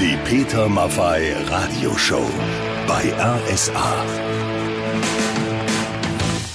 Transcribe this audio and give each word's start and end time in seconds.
Die 0.00 0.16
Peter 0.24 0.66
Maffei 0.66 1.36
Radioshow 1.50 2.24
bei 2.86 3.12
RSA. 3.18 4.06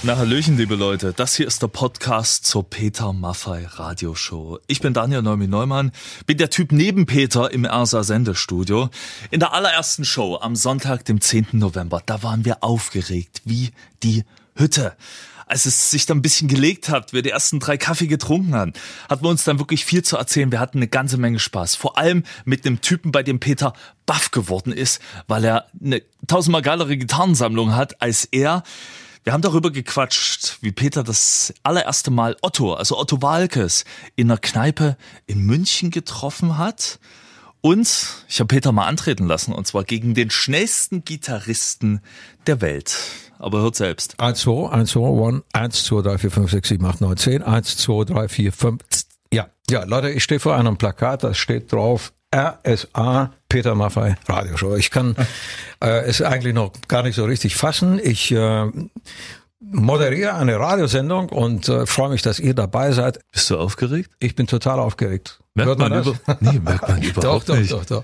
Na, 0.01 0.17
Hallöchen, 0.17 0.57
liebe 0.57 0.73
Leute. 0.73 1.13
Das 1.15 1.35
hier 1.35 1.45
ist 1.45 1.61
der 1.61 1.67
Podcast 1.67 2.47
zur 2.47 2.67
Peter 2.67 3.13
Maffei 3.13 3.67
Radioshow. 3.67 4.57
Ich 4.65 4.81
bin 4.81 4.95
Daniel 4.95 5.21
Neumann 5.21 5.51
Neumann, 5.51 5.91
bin 6.25 6.39
der 6.39 6.49
Typ 6.49 6.71
neben 6.71 7.05
Peter 7.05 7.51
im 7.51 7.67
RSA 7.67 8.01
Sendestudio. 8.01 8.89
In 9.29 9.41
der 9.41 9.53
allerersten 9.53 10.05
Show 10.05 10.39
am 10.41 10.55
Sonntag, 10.55 11.05
dem 11.05 11.21
10. 11.21 11.49
November, 11.51 12.01
da 12.03 12.23
waren 12.23 12.45
wir 12.45 12.63
aufgeregt 12.63 13.43
wie 13.45 13.69
die 14.01 14.23
Hütte 14.55 14.95
als 15.45 15.65
es 15.65 15.91
sich 15.91 16.05
dann 16.05 16.17
ein 16.17 16.21
bisschen 16.21 16.47
gelegt 16.47 16.89
hat, 16.89 17.13
wir 17.13 17.21
die 17.21 17.29
ersten 17.29 17.59
drei 17.59 17.77
Kaffee 17.77 18.07
getrunken 18.07 18.55
haben, 18.55 18.73
hatten 19.09 19.23
wir 19.23 19.29
uns 19.29 19.43
dann 19.43 19.59
wirklich 19.59 19.85
viel 19.85 20.03
zu 20.03 20.17
erzählen. 20.17 20.51
Wir 20.51 20.59
hatten 20.59 20.79
eine 20.79 20.87
ganze 20.87 21.17
Menge 21.17 21.39
Spaß. 21.39 21.75
Vor 21.75 21.97
allem 21.97 22.23
mit 22.45 22.65
dem 22.65 22.81
Typen, 22.81 23.11
bei 23.11 23.23
dem 23.23 23.39
Peter 23.39 23.73
baff 24.05 24.31
geworden 24.31 24.73
ist, 24.73 25.01
weil 25.27 25.43
er 25.45 25.67
eine 25.83 26.01
tausendmal 26.27 26.61
geilere 26.61 26.97
Gitarrensammlung 26.97 27.75
hat 27.75 28.01
als 28.01 28.25
er. 28.25 28.63
Wir 29.23 29.33
haben 29.33 29.41
darüber 29.41 29.71
gequatscht, 29.71 30.57
wie 30.61 30.71
Peter 30.71 31.03
das 31.03 31.53
allererste 31.63 32.11
Mal 32.11 32.37
Otto, 32.41 32.73
also 32.73 32.97
Otto 32.97 33.21
Walkes, 33.23 33.83
in 34.15 34.29
einer 34.29 34.39
Kneipe 34.39 34.97
in 35.25 35.39
München 35.39 35.89
getroffen 35.89 36.59
hat. 36.59 36.99
Und 37.65 38.23
ich 38.27 38.39
habe 38.39 38.49
Peter 38.49 38.71
mal 38.71 38.85
antreten 38.85 39.25
lassen, 39.25 39.51
und 39.51 39.65
zwar 39.65 39.85
gegen 39.85 40.13
den 40.13 40.29
schnellsten 40.29 41.03
Gitarristen 41.03 41.99
der 42.45 42.61
Welt. 42.61 42.95
Aber 43.39 43.61
hört 43.61 43.75
selbst. 43.75 44.19
1, 44.19 44.41
2, 44.41 44.69
1, 44.69 44.91
2, 44.91 45.27
1, 45.29 45.43
1, 45.51 45.83
2, 45.85 46.01
3, 46.03 46.17
4, 46.19 46.29
5, 46.31 46.51
6, 46.51 46.69
7, 46.69 46.85
8, 46.85 47.01
9, 47.01 47.17
10, 47.17 47.41
1, 47.41 47.77
2, 47.77 48.03
3, 48.03 48.27
4, 48.27 48.53
5. 48.53 48.83
Ja, 49.33 49.47
ja, 49.67 49.83
Leute, 49.83 50.11
ich 50.11 50.23
stehe 50.23 50.39
vor 50.39 50.55
einem 50.55 50.77
Plakat, 50.77 51.23
da 51.23 51.33
steht 51.33 51.71
drauf 51.71 52.13
RSA 52.35 53.33
Peter 53.49 53.73
Maffei 53.73 54.15
Radioshow. 54.27 54.75
Ich 54.75 54.91
kann 54.91 55.15
äh, 55.83 56.03
es 56.05 56.21
eigentlich 56.21 56.53
noch 56.53 56.71
gar 56.87 57.01
nicht 57.01 57.15
so 57.15 57.25
richtig 57.25 57.55
fassen. 57.55 57.97
Ich 57.97 58.31
äh, 58.31 58.69
moderiere 59.59 60.35
eine 60.35 60.59
Radiosendung 60.59 61.29
und 61.29 61.67
äh, 61.67 61.87
freue 61.87 62.09
mich, 62.09 62.21
dass 62.21 62.37
ihr 62.37 62.53
dabei 62.53 62.91
seid. 62.91 63.21
Bist 63.31 63.49
du 63.49 63.57
aufgeregt? 63.57 64.11
Ich 64.19 64.35
bin 64.35 64.45
total 64.45 64.77
aufgeregt. 64.77 65.39
Merkt 65.55 65.69
Hört 65.69 65.79
man, 65.79 65.89
man 65.89 66.03
das? 66.03 66.07
Über 66.07 66.37
nee, 66.41 66.59
merkt 66.59 66.87
man 66.89 67.01
überhaupt 67.01 67.49
doch, 67.49 67.57
nicht. 67.57 67.71
Doch, 67.71 67.85
doch, 67.85 68.03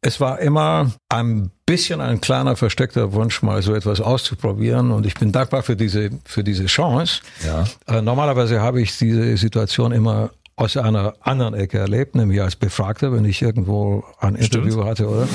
Es 0.00 0.20
war 0.20 0.38
immer 0.38 0.92
ein 1.08 1.50
bisschen 1.66 2.00
ein 2.00 2.20
kleiner 2.20 2.54
versteckter 2.54 3.12
Wunsch, 3.14 3.42
mal 3.42 3.62
so 3.62 3.74
etwas 3.74 4.00
auszuprobieren. 4.00 4.92
Und 4.92 5.04
ich 5.04 5.14
bin 5.14 5.32
dankbar 5.32 5.64
für 5.64 5.74
diese, 5.74 6.10
für 6.24 6.44
diese 6.44 6.66
Chance. 6.66 7.20
Ja. 7.44 7.64
Äh, 7.88 8.00
normalerweise 8.00 8.60
habe 8.60 8.80
ich 8.80 8.96
diese 8.96 9.36
Situation 9.36 9.90
immer 9.90 10.30
aus 10.54 10.76
einer 10.76 11.14
anderen 11.20 11.54
Ecke 11.54 11.78
erlebt, 11.78 12.14
nämlich 12.14 12.40
als 12.40 12.54
Befragter, 12.54 13.12
wenn 13.12 13.24
ich 13.24 13.42
irgendwo 13.42 14.04
ein 14.20 14.36
Interview 14.36 14.72
Stimmt. 14.72 14.86
hatte, 14.86 15.08
oder? 15.08 15.28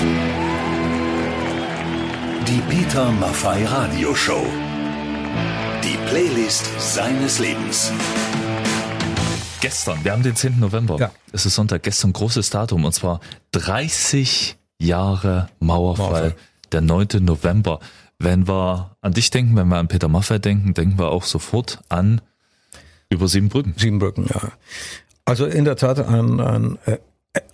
Die 2.48 2.62
Peter 2.70 3.12
Maffei 3.12 3.66
Radioshow. 3.66 4.46
Die 5.84 5.98
Playlist 6.10 6.70
seines 6.80 7.40
Lebens. 7.40 7.92
Gestern, 9.64 10.04
wir 10.04 10.12
haben 10.12 10.24
den 10.24 10.36
10. 10.36 10.60
November. 10.60 10.98
Ja. 11.00 11.12
Es 11.32 11.46
ist 11.46 11.56
Sonntag, 11.56 11.84
gestern 11.84 12.12
großes 12.12 12.50
Datum 12.50 12.84
und 12.84 12.92
zwar 12.92 13.22
30 13.54 14.58
Jahre 14.78 15.48
Mauerfall, 15.62 16.06
Mauerfall. 16.06 16.36
der 16.74 16.82
9. 16.82 17.08
November. 17.22 17.80
Wenn 18.20 18.46
wir 18.46 18.98
an 19.00 19.14
dich 19.14 19.30
denken, 19.30 19.56
wenn 19.56 19.70
wir 19.70 19.78
an 19.78 19.88
Peter 19.88 20.10
Maffei 20.10 20.38
denken, 20.38 20.74
denken 20.74 21.00
wir 21.00 21.12
auch 21.12 21.24
sofort 21.24 21.80
an 21.88 22.20
über 23.08 23.30
Siebenbrücken. 23.30 23.74
Siebenbrücken, 23.78 24.26
ja. 24.34 24.52
Also 25.24 25.46
in 25.46 25.64
der 25.64 25.78
Tat 25.78 26.06
ein, 26.06 26.42
ein 26.42 26.78
äh, 26.86 26.98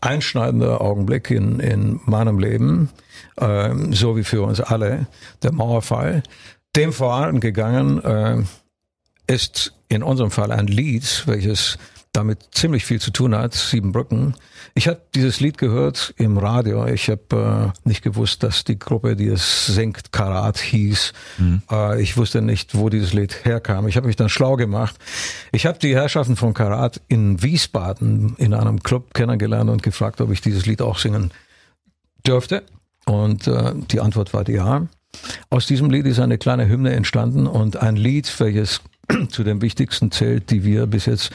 einschneidender 0.02 0.81
Augenblick 0.81 1.30
in, 1.30 1.59
in 1.59 1.99
meinem 2.05 2.39
Leben, 2.39 2.89
äh, 3.35 3.69
so 3.91 4.17
wie 4.17 4.23
für 4.23 4.41
uns 4.41 4.59
alle, 4.61 5.05
der 5.43 5.52
Mauerfall. 5.52 6.23
Dem 6.75 6.92
vorangegangen 6.92 8.03
äh, 8.03 8.43
ist 9.27 9.75
in 9.89 10.02
unserem 10.02 10.31
Fall 10.31 10.52
ein 10.52 10.65
Lied, 10.65 11.27
welches 11.27 11.77
damit 12.14 12.39
ziemlich 12.52 12.86
viel 12.86 12.99
zu 12.99 13.11
tun 13.11 13.36
hat, 13.36 13.53
Siebenbrücken. 13.53 14.36
Ich 14.73 14.87
habe 14.87 15.02
dieses 15.14 15.39
Lied 15.39 15.58
gehört 15.58 16.14
im 16.17 16.37
Radio. 16.37 16.86
Ich 16.87 17.09
habe 17.09 17.73
äh, 17.86 17.87
nicht 17.87 18.03
gewusst, 18.03 18.42
dass 18.42 18.64
die 18.64 18.80
Gruppe, 18.80 19.15
die 19.15 19.27
es 19.27 19.67
singt, 19.67 20.11
Karat 20.11 20.58
hieß. 20.58 21.14
Mhm. 21.37 21.61
Äh, 21.69 22.02
ich 22.02 22.17
wusste 22.17 22.42
nicht, 22.42 22.75
wo 22.75 22.89
dieses 22.89 23.14
Lied 23.14 23.45
herkam. 23.45 23.87
Ich 23.87 23.95
habe 23.95 24.08
mich 24.08 24.15
dann 24.15 24.30
schlau 24.30 24.55
gemacht. 24.55 24.95
Ich 25.52 25.65
habe 25.65 25.77
die 25.77 25.95
Herrschaften 25.95 26.36
von 26.36 26.53
Karat 26.53 26.99
in 27.08 27.43
Wiesbaden 27.43 28.36
in 28.37 28.53
einem 28.53 28.81
Club 28.81 29.14
kennengelernt 29.14 29.69
und 29.69 29.83
gefragt, 29.83 30.19
ob 30.19 30.31
ich 30.31 30.42
dieses 30.42 30.65
Lied 30.65 30.81
auch 30.81 30.98
singen 30.98 31.31
dürfte. 32.25 32.64
Und 33.05 33.48
äh, 33.48 33.73
die 33.92 34.02
Antwort 34.02 34.33
war 34.33 34.48
ja. 34.49 34.87
Aus 35.49 35.67
diesem 35.67 35.89
Lied 35.89 36.05
ist 36.05 36.19
eine 36.19 36.37
kleine 36.37 36.67
Hymne 36.67 36.93
entstanden 36.93 37.48
und 37.48 37.77
ein 37.77 37.95
Lied, 37.95 38.31
welches 38.39 38.81
zu 39.30 39.43
den 39.43 39.61
wichtigsten 39.61 40.11
zählt, 40.11 40.49
die 40.49 40.64
wir 40.64 40.87
bis 40.87 41.05
jetzt 41.05 41.31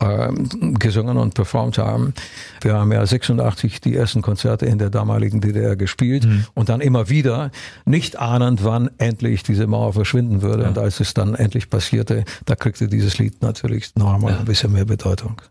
gesungen 0.00 1.18
und 1.18 1.34
performt 1.34 1.78
haben. 1.78 2.14
Wir 2.62 2.74
haben 2.74 2.90
ja 2.90 3.04
86 3.04 3.80
die 3.80 3.94
ersten 3.94 4.22
Konzerte 4.22 4.66
in 4.66 4.78
der 4.78 4.88
damaligen 4.90 5.40
DDR 5.40 5.76
gespielt 5.76 6.24
mhm. 6.24 6.46
und 6.54 6.68
dann 6.70 6.80
immer 6.80 7.10
wieder, 7.10 7.50
nicht 7.84 8.18
ahnend, 8.18 8.64
wann 8.64 8.90
endlich 8.98 9.42
diese 9.42 9.66
Mauer 9.66 9.92
verschwinden 9.92 10.42
würde. 10.42 10.62
Ja. 10.62 10.68
Und 10.70 10.78
als 10.78 11.00
es 11.00 11.12
dann 11.12 11.34
endlich 11.34 11.68
passierte, 11.68 12.24
da 12.46 12.56
kriegte 12.56 12.88
dieses 12.88 13.18
Lied 13.18 13.42
natürlich 13.42 13.94
noch 13.96 14.14
einmal 14.14 14.32
ja. 14.32 14.38
ein 14.38 14.46
bisschen 14.46 14.72
mehr 14.72 14.86
Bedeutung. 14.86 15.42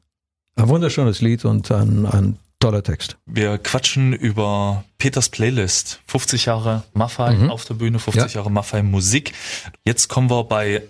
Ein 0.55 0.67
wunderschönes 0.67 1.21
Lied 1.21 1.45
und 1.45 1.71
ein, 1.71 2.05
ein 2.05 2.37
toller 2.59 2.83
Text. 2.83 3.17
Wir 3.25 3.57
quatschen 3.57 4.13
über 4.13 4.83
Peters 4.97 5.29
Playlist. 5.29 6.01
50 6.07 6.45
Jahre 6.45 6.83
Maffei 6.93 7.35
mhm. 7.35 7.49
auf 7.49 7.65
der 7.65 7.75
Bühne, 7.75 7.99
50 7.99 8.33
ja. 8.33 8.39
Jahre 8.39 8.51
Maffei 8.51 8.83
Musik. 8.83 9.33
Jetzt 9.85 10.09
kommen 10.09 10.29
wir 10.29 10.43
bei 10.43 10.81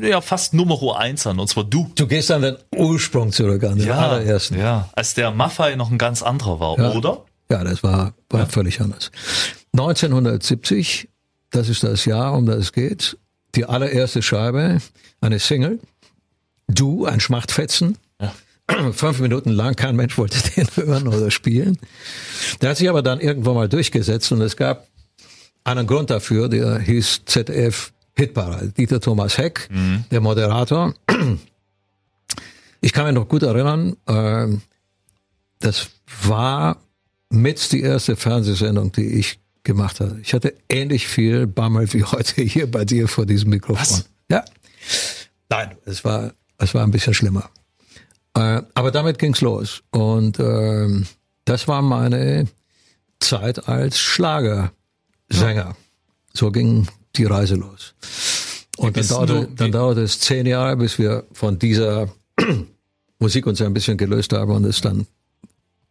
ja, 0.00 0.20
fast 0.20 0.54
Nummer 0.54 0.98
eins 0.98 1.26
an, 1.26 1.38
und 1.38 1.48
zwar 1.48 1.64
du. 1.64 1.90
Du 1.94 2.06
gehst 2.06 2.30
an 2.30 2.42
den 2.42 2.56
Ursprung 2.74 3.32
zurück, 3.32 3.64
an 3.64 3.78
den 3.78 3.88
ja, 3.88 3.98
allerersten. 3.98 4.58
Ja, 4.58 4.88
als 4.94 5.14
der 5.14 5.30
Maffei 5.30 5.74
noch 5.74 5.90
ein 5.90 5.98
ganz 5.98 6.22
anderer 6.22 6.60
war, 6.60 6.78
ja. 6.78 6.92
oder? 6.92 7.24
Ja, 7.50 7.64
das 7.64 7.82
war, 7.82 8.14
war 8.30 8.40
ja. 8.40 8.46
völlig 8.46 8.80
anders. 8.80 9.10
1970, 9.72 11.08
das 11.50 11.68
ist 11.68 11.82
das 11.82 12.04
Jahr, 12.04 12.34
um 12.34 12.46
das 12.46 12.58
es 12.58 12.72
geht, 12.72 13.18
die 13.54 13.64
allererste 13.64 14.22
Scheibe, 14.22 14.78
eine 15.20 15.38
Single, 15.38 15.80
du, 16.68 17.06
ein 17.06 17.20
Schmachtfetzen, 17.20 17.98
ja. 18.20 18.32
fünf 18.92 19.20
Minuten 19.20 19.50
lang, 19.50 19.74
kein 19.74 19.96
Mensch 19.96 20.16
wollte 20.18 20.38
den 20.56 20.68
hören 20.74 21.08
oder 21.08 21.30
spielen. 21.30 21.78
Der 22.60 22.70
hat 22.70 22.76
sich 22.76 22.88
aber 22.88 23.02
dann 23.02 23.20
irgendwann 23.20 23.54
mal 23.54 23.68
durchgesetzt 23.68 24.30
und 24.32 24.40
es 24.40 24.56
gab 24.56 24.86
einen 25.64 25.86
Grund 25.86 26.10
dafür, 26.10 26.48
der 26.48 26.78
hieß 26.78 27.22
ZF 27.26 27.92
Hitparade. 28.16 28.70
Dieter 28.70 29.00
Thomas 29.00 29.38
Heck, 29.38 29.68
mhm. 29.70 30.04
der 30.10 30.20
Moderator. 30.20 30.94
Ich 32.80 32.92
kann 32.92 33.06
mich 33.06 33.14
noch 33.14 33.28
gut 33.28 33.42
erinnern, 33.42 33.96
äh, 34.06 34.46
das 35.58 35.88
war 36.22 36.76
mit 37.30 37.72
die 37.72 37.80
erste 37.80 38.16
Fernsehsendung, 38.16 38.92
die 38.92 39.18
ich 39.18 39.40
gemacht 39.64 40.00
habe. 40.00 40.20
Ich 40.22 40.32
hatte 40.32 40.54
ähnlich 40.68 41.08
viel 41.08 41.46
Bammel 41.46 41.92
wie 41.92 42.04
heute 42.04 42.42
hier 42.42 42.70
bei 42.70 42.84
dir 42.84 43.08
vor 43.08 43.26
diesem 43.26 43.50
Mikrofon. 43.50 43.80
Was? 43.80 44.08
Ja. 44.30 44.44
Nein, 45.48 45.76
es 45.84 46.04
war, 46.04 46.32
es 46.58 46.74
war 46.74 46.84
ein 46.84 46.90
bisschen 46.90 47.14
schlimmer. 47.14 47.50
Äh, 48.34 48.62
aber 48.74 48.90
damit 48.90 49.18
ging's 49.18 49.40
los. 49.40 49.82
Und 49.90 50.38
äh, 50.38 50.88
das 51.44 51.68
war 51.68 51.82
meine 51.82 52.46
Zeit 53.18 53.68
als 53.68 53.98
Schlagersänger. 53.98 54.70
Ja. 55.40 55.76
So 56.32 56.52
ging 56.52 56.86
die 57.18 57.24
Reise 57.24 57.56
los. 57.56 57.94
Und 58.76 58.96
dann 58.96 59.08
dauerte, 59.08 59.48
dann 59.54 59.72
dauerte 59.72 60.02
es 60.02 60.20
zehn 60.20 60.46
Jahre, 60.46 60.76
bis 60.76 60.98
wir 60.98 61.24
von 61.32 61.58
dieser 61.58 62.08
Musik 63.18 63.46
uns 63.46 63.60
ein 63.62 63.72
bisschen 63.72 63.96
gelöst 63.96 64.32
haben 64.32 64.52
und 64.52 64.64
es 64.64 64.80
dann 64.80 65.06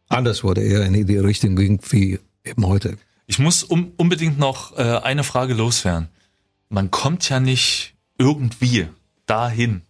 anders 0.08 0.44
wurde, 0.44 0.62
eher 0.62 0.86
in 0.86 0.94
die 1.06 1.18
Richtung 1.18 1.56
ging 1.56 1.80
wie 1.90 2.20
eben 2.44 2.66
heute. 2.68 2.98
Ich 3.28 3.40
muss 3.40 3.64
um, 3.64 3.92
unbedingt 3.98 4.38
noch 4.38 4.78
äh, 4.78 4.84
eine 4.84 5.24
Frage 5.24 5.56
loswerden. 5.56 6.10
Man 6.70 6.92
kommt 6.92 7.28
ja 7.30 7.40
nicht 7.40 7.96
irgendwie 8.18 8.88
dahin 9.26 9.82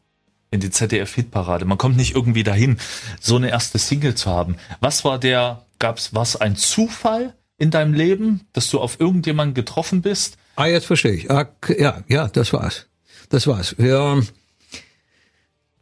in 0.51 0.61
die 0.61 0.69
ZDF-Hitparade. 0.69 1.65
Man 1.65 1.77
kommt 1.77 1.97
nicht 1.97 2.15
irgendwie 2.15 2.43
dahin, 2.43 2.77
so 3.19 3.35
eine 3.35 3.49
erste 3.49 3.77
Single 3.77 4.15
zu 4.15 4.29
haben. 4.29 4.55
Was 4.79 5.03
war 5.03 5.19
der, 5.19 5.65
gab's 5.79 6.13
was 6.13 6.37
ein 6.37 6.55
Zufall 6.55 7.35
in 7.57 7.71
deinem 7.71 7.93
Leben, 7.93 8.47
dass 8.53 8.69
du 8.69 8.79
auf 8.79 8.99
irgendjemanden 8.99 9.53
getroffen 9.53 10.01
bist? 10.01 10.37
Ah, 10.55 10.65
jetzt 10.65 10.85
verstehe 10.85 11.13
ich. 11.13 11.31
Ah, 11.31 11.49
ja, 11.77 12.03
ja, 12.07 12.27
das 12.27 12.53
war's. 12.53 12.87
Das 13.29 13.47
war's. 13.47 13.75
Wir, 13.77 14.23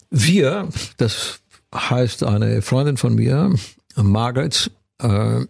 wir, 0.09 0.69
das 0.97 1.39
heißt 1.73 2.23
eine 2.23 2.61
Freundin 2.61 2.97
von 2.97 3.15
mir, 3.15 3.53
Margaret, 3.95 4.71
äh, 4.99 5.45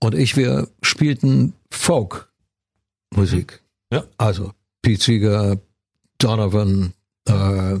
und 0.00 0.14
ich, 0.14 0.36
wir 0.36 0.68
spielten 0.82 1.54
Folk-Musik. 1.70 3.62
Ja. 3.90 4.04
Also 4.18 4.52
Pete 4.82 5.02
Seeger, 5.02 5.58
Donovan, 6.18 6.92
äh, 7.26 7.78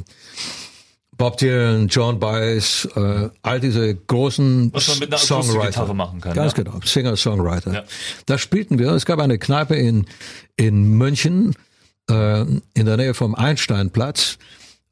Bob 1.16 1.36
Dylan, 1.38 1.88
John 1.88 2.18
Baez, 2.18 2.88
äh, 2.96 3.28
all 3.42 3.60
diese 3.60 3.94
großen 3.94 4.72
Was 4.74 4.88
man 4.88 4.98
mit 5.00 5.08
einer 5.08 5.18
Songwriter 5.18 5.92
machen 5.94 6.20
kann, 6.20 6.34
Ganz 6.34 6.56
ja. 6.56 6.62
genau, 6.62 6.80
Singer-Songwriter. 6.84 7.72
Ja. 7.72 7.84
Da 8.26 8.38
spielten 8.38 8.78
wir. 8.78 8.90
Es 8.92 9.06
gab 9.06 9.18
eine 9.20 9.38
Kneipe 9.38 9.76
in 9.76 10.06
in 10.56 10.84
München 10.96 11.54
äh, 12.10 12.40
in 12.42 12.86
der 12.86 12.96
Nähe 12.96 13.14
vom 13.14 13.34
Einsteinplatz. 13.34 14.38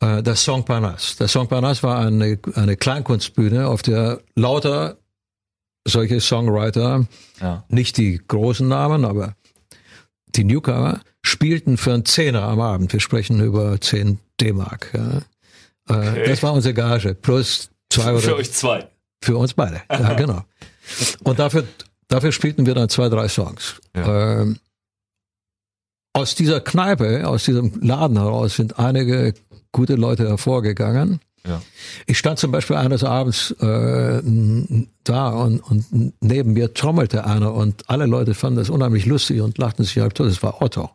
Äh, 0.01 0.23
das 0.23 0.45
Song 0.45 0.65
Parnasse. 0.65 1.17
Das 1.19 1.33
Song 1.33 1.49
Parnasse 1.49 1.83
war 1.83 1.99
eine 1.99 2.39
eine 2.55 2.77
Kleinkunstbühne, 2.77 3.67
auf 3.69 3.83
der 3.83 4.21
lauter 4.37 4.97
solche 5.85 6.21
Songwriter, 6.21 7.07
Ja. 7.41 7.65
nicht 7.69 7.97
die 7.97 8.21
großen 8.29 8.69
Namen, 8.69 9.05
aber 9.05 9.35
die 10.37 10.45
Newcomer 10.45 11.01
spielten 11.23 11.77
für 11.77 11.93
einen 11.95 12.05
Zehner 12.05 12.43
am 12.43 12.61
Abend. 12.61 12.93
Wir 12.93 13.01
sprechen 13.01 13.41
über 13.41 13.81
10 13.81 14.19
D-Mark. 14.41 14.91
Ja. 14.95 15.23
Äh, 15.89 16.29
Das 16.29 16.43
war 16.43 16.53
unsere 16.53 16.75
Gage. 16.75 17.15
Plus 17.15 17.71
zwei 17.91 18.13
oder 18.13 18.21
Für 18.21 18.37
euch 18.37 18.53
zwei. 18.53 18.89
für 19.23 19.37
uns 19.37 19.55
beide. 19.55 19.83
Ja, 19.91 20.15
genau. 20.15 20.43
Und 21.25 21.39
dafür, 21.39 21.65
dafür 22.09 22.33
spielten 22.33 22.67
wir 22.67 22.75
dann 22.75 22.89
zwei, 22.89 23.09
drei 23.09 23.29
Songs. 23.29 23.81
Ja. 23.95 24.41
Ähm, 24.43 24.59
aus 26.13 26.35
dieser 26.35 26.61
Kneipe, 26.61 27.27
aus 27.27 27.45
diesem 27.45 27.81
Laden 27.81 28.19
heraus 28.19 28.57
sind 28.57 28.79
einige 28.79 29.35
gute 29.73 29.95
Leute 29.95 30.29
hervorgegangen. 30.29 31.21
Ja. 31.47 31.61
Ich 32.07 32.19
stand 32.19 32.39
zum 32.39 32.53
Beispiel 32.53 32.77
eines 32.77 33.03
Abends 33.03 33.51
äh, 33.53 34.23
da 35.05 35.31
und, 35.31 35.61
und 35.61 36.13
neben 36.23 36.53
mir 36.53 36.73
trommelte 36.75 37.25
einer 37.27 37.53
und 37.55 37.89
alle 37.91 38.07
Leute 38.07 38.35
fanden 38.35 38.59
das 38.59 38.71
unheimlich 38.71 39.07
lustig 39.07 39.41
und 39.41 39.59
lachten 39.59 39.85
sich 39.85 39.99
halb 39.99 40.15
tot. 40.15 40.29
Das 40.29 40.43
war 40.43 40.61
Otto. 40.63 40.91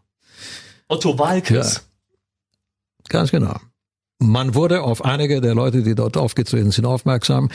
Otto 0.87 1.17
Walkes. 1.19 1.75
Ja. 1.75 1.81
Ganz 3.09 3.31
genau. 3.31 3.57
Man 4.19 4.55
wurde 4.55 4.81
auf 4.81 5.05
einige 5.05 5.41
der 5.41 5.53
Leute, 5.53 5.83
die 5.83 5.95
dort 5.95 6.17
aufgetreten 6.17 6.71
sind, 6.71 6.85
aufmerksam. 6.85 7.49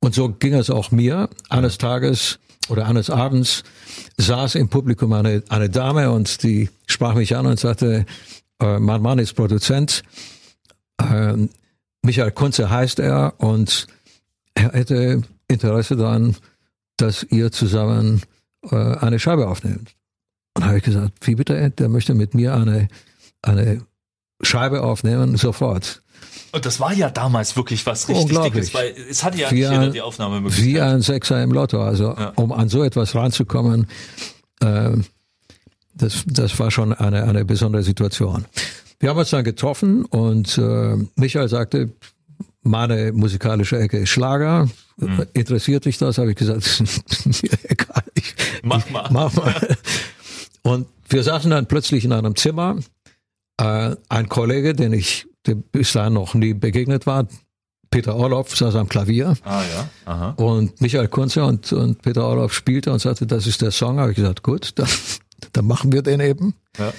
Und 0.00 0.14
so 0.14 0.30
ging 0.30 0.54
es 0.54 0.68
auch 0.68 0.90
mir. 0.90 1.30
Eines 1.48 1.78
Tages 1.78 2.40
oder 2.68 2.86
eines 2.86 3.08
Abends 3.08 3.62
saß 4.16 4.56
im 4.56 4.68
Publikum 4.68 5.12
eine, 5.12 5.42
eine 5.48 5.70
Dame 5.70 6.10
und 6.10 6.42
die 6.42 6.70
sprach 6.86 7.14
mich 7.14 7.36
an 7.36 7.46
und 7.46 7.58
sagte, 7.58 8.06
äh, 8.60 8.78
mein 8.78 9.02
Mann 9.02 9.18
ist 9.18 9.34
Produzent. 9.34 10.02
Äh, 10.98 11.48
Michael 12.02 12.32
Kunze 12.32 12.68
heißt 12.68 12.98
er 12.98 13.34
und 13.38 13.86
er 14.54 14.72
hätte 14.72 15.22
Interesse 15.48 15.96
daran, 15.96 16.36
dass 16.96 17.24
ihr 17.30 17.52
zusammen 17.52 18.22
äh, 18.70 18.76
eine 18.76 19.18
Scheibe 19.18 19.48
aufnehmt. 19.48 19.94
Und 20.54 20.64
habe 20.64 20.78
ich 20.78 20.84
gesagt, 20.84 21.26
wie 21.26 21.36
bitte? 21.36 21.70
Der 21.70 21.88
möchte 21.88 22.14
mit 22.14 22.34
mir 22.34 22.54
eine, 22.54 22.88
eine 23.40 23.84
Scheibe 24.42 24.82
aufnehmen, 24.82 25.36
sofort. 25.36 26.02
Und 26.52 26.66
das 26.66 26.80
war 26.80 26.92
ja 26.92 27.08
damals 27.10 27.56
wirklich 27.56 27.86
was 27.86 28.08
richtig. 28.08 28.38
Dickes, 28.38 28.74
weil 28.74 28.94
es 29.10 29.24
hatte 29.24 29.38
ja 29.38 29.50
Wie 29.50 29.54
nicht 29.54 29.64
jeder 29.64 29.80
ein- 29.80 29.88
die 29.92 29.94
Wie 29.94 30.00
Aufnahmemöglichkeit. 30.02 30.82
ein 30.82 31.00
Sechser 31.00 31.42
im 31.42 31.50
Lotto. 31.52 31.82
Also 31.82 32.14
Ja. 32.16 32.32
um 32.36 32.52
an 32.52 32.68
so 32.68 32.82
etwas 32.82 33.14
ranzukommen, 33.14 33.86
äh, 34.60 34.90
das, 35.94 36.24
das 36.26 36.58
war 36.58 36.70
schon 36.70 36.92
eine, 36.92 37.24
eine 37.24 37.44
besondere 37.44 37.82
Situation. 37.82 38.44
Wir 39.00 39.10
haben 39.10 39.18
uns 39.18 39.30
dann 39.30 39.44
getroffen 39.44 40.04
und 40.04 40.58
äh, 40.58 40.96
Michael 41.16 41.48
sagte, 41.48 41.90
meine 42.62 43.12
musikalische 43.12 43.78
Ecke 43.78 43.98
ist 43.98 44.10
Schlager. 44.10 44.68
Hm. 45.00 45.26
Interessiert 45.32 45.84
dich 45.86 45.98
das? 45.98 46.18
Habe 46.18 46.30
ich 46.30 46.36
gesagt, 46.36 46.64
egal. 47.68 48.02
Ich, 48.14 48.34
Mach 48.62 48.88
mal. 48.90 49.08
Mach 49.10 49.32
mal. 49.34 49.76
Und 50.62 50.86
wir 51.08 51.22
saßen 51.24 51.50
dann 51.50 51.66
plötzlich 51.66 52.04
in 52.04 52.12
einem 52.12 52.36
Zimmer. 52.36 52.76
Äh, 53.58 53.96
ein 54.08 54.28
Kollege, 54.28 54.74
den 54.74 54.92
ich 54.92 55.26
dem 55.46 55.62
bis 55.62 55.92
dahin 55.92 56.14
noch 56.14 56.34
nie 56.34 56.54
begegnet 56.54 57.06
war, 57.06 57.26
Peter 57.90 58.16
Orloff, 58.16 58.56
saß 58.56 58.74
am 58.76 58.88
Klavier. 58.88 59.34
Ah 59.44 59.62
ja. 59.62 59.88
Aha. 60.06 60.30
Und 60.42 60.80
Michael 60.80 61.08
Kunze 61.08 61.44
und, 61.44 61.72
und 61.72 62.00
Peter 62.00 62.24
Orloff 62.24 62.54
spielte 62.54 62.90
und 62.92 63.00
sagte, 63.00 63.26
das 63.26 63.46
ist 63.46 63.60
der 63.60 63.70
Song. 63.70 63.98
Habe 64.00 64.10
ich 64.12 64.16
gesagt, 64.16 64.42
gut, 64.42 64.70
dann, 64.76 64.88
dann 65.52 65.66
machen 65.66 65.92
wir 65.92 66.02
den 66.02 66.20
eben. 66.20 66.54
Ja. 66.78 66.92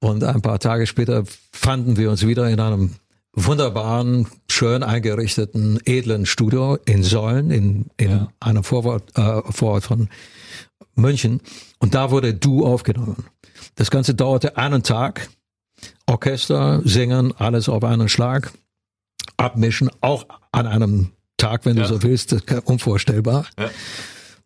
Und 0.00 0.22
ein 0.22 0.42
paar 0.42 0.58
Tage 0.58 0.86
später 0.86 1.24
fanden 1.52 1.96
wir 1.96 2.10
uns 2.10 2.26
wieder 2.26 2.50
in 2.50 2.60
einem 2.60 2.90
wunderbaren, 3.32 4.28
schön 4.50 4.82
eingerichteten, 4.82 5.80
edlen 5.86 6.26
Studio 6.26 6.76
in 6.84 7.02
Säulen, 7.02 7.50
in, 7.50 7.86
in 7.96 8.10
Ja. 8.10 8.28
einem 8.40 8.64
Vorort, 8.64 9.16
äh, 9.16 9.40
Vorort 9.50 9.84
von 9.84 10.08
München. 10.94 11.40
Und 11.78 11.94
da 11.94 12.10
wurde 12.10 12.34
Du 12.34 12.66
aufgenommen. 12.66 13.24
Das 13.76 13.90
Ganze 13.90 14.14
dauerte 14.14 14.56
einen 14.56 14.82
Tag. 14.82 15.28
Orchester, 16.06 16.80
Singen, 16.84 17.32
alles 17.36 17.68
auf 17.68 17.84
einen 17.84 18.08
Schlag. 18.08 18.52
Abmischen, 19.36 19.90
auch 20.00 20.26
an 20.52 20.66
einem 20.66 21.10
Tag, 21.36 21.64
wenn 21.66 21.76
Ja. 21.76 21.82
du 21.84 21.88
so 21.88 22.02
willst, 22.02 22.32
das 22.32 22.42
ist 22.46 22.66
unvorstellbar. 22.66 23.46
Ja. 23.58 23.70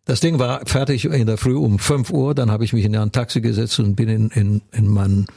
Das 0.05 0.19
Ding 0.21 0.39
war 0.39 0.65
fertig 0.65 1.05
in 1.05 1.27
der 1.27 1.37
Früh 1.37 1.55
um 1.55 1.77
5 1.77 2.09
Uhr, 2.09 2.33
dann 2.33 2.49
habe 2.49 2.63
ich 2.65 2.73
mich 2.73 2.83
in 2.85 2.95
ein 2.95 3.11
Taxi 3.11 3.41
gesetzt 3.41 3.79
und 3.79 3.95
bin 3.95 4.09
in, 4.09 4.29
in, 4.29 4.61
in 4.71 4.87
mein 4.87 5.27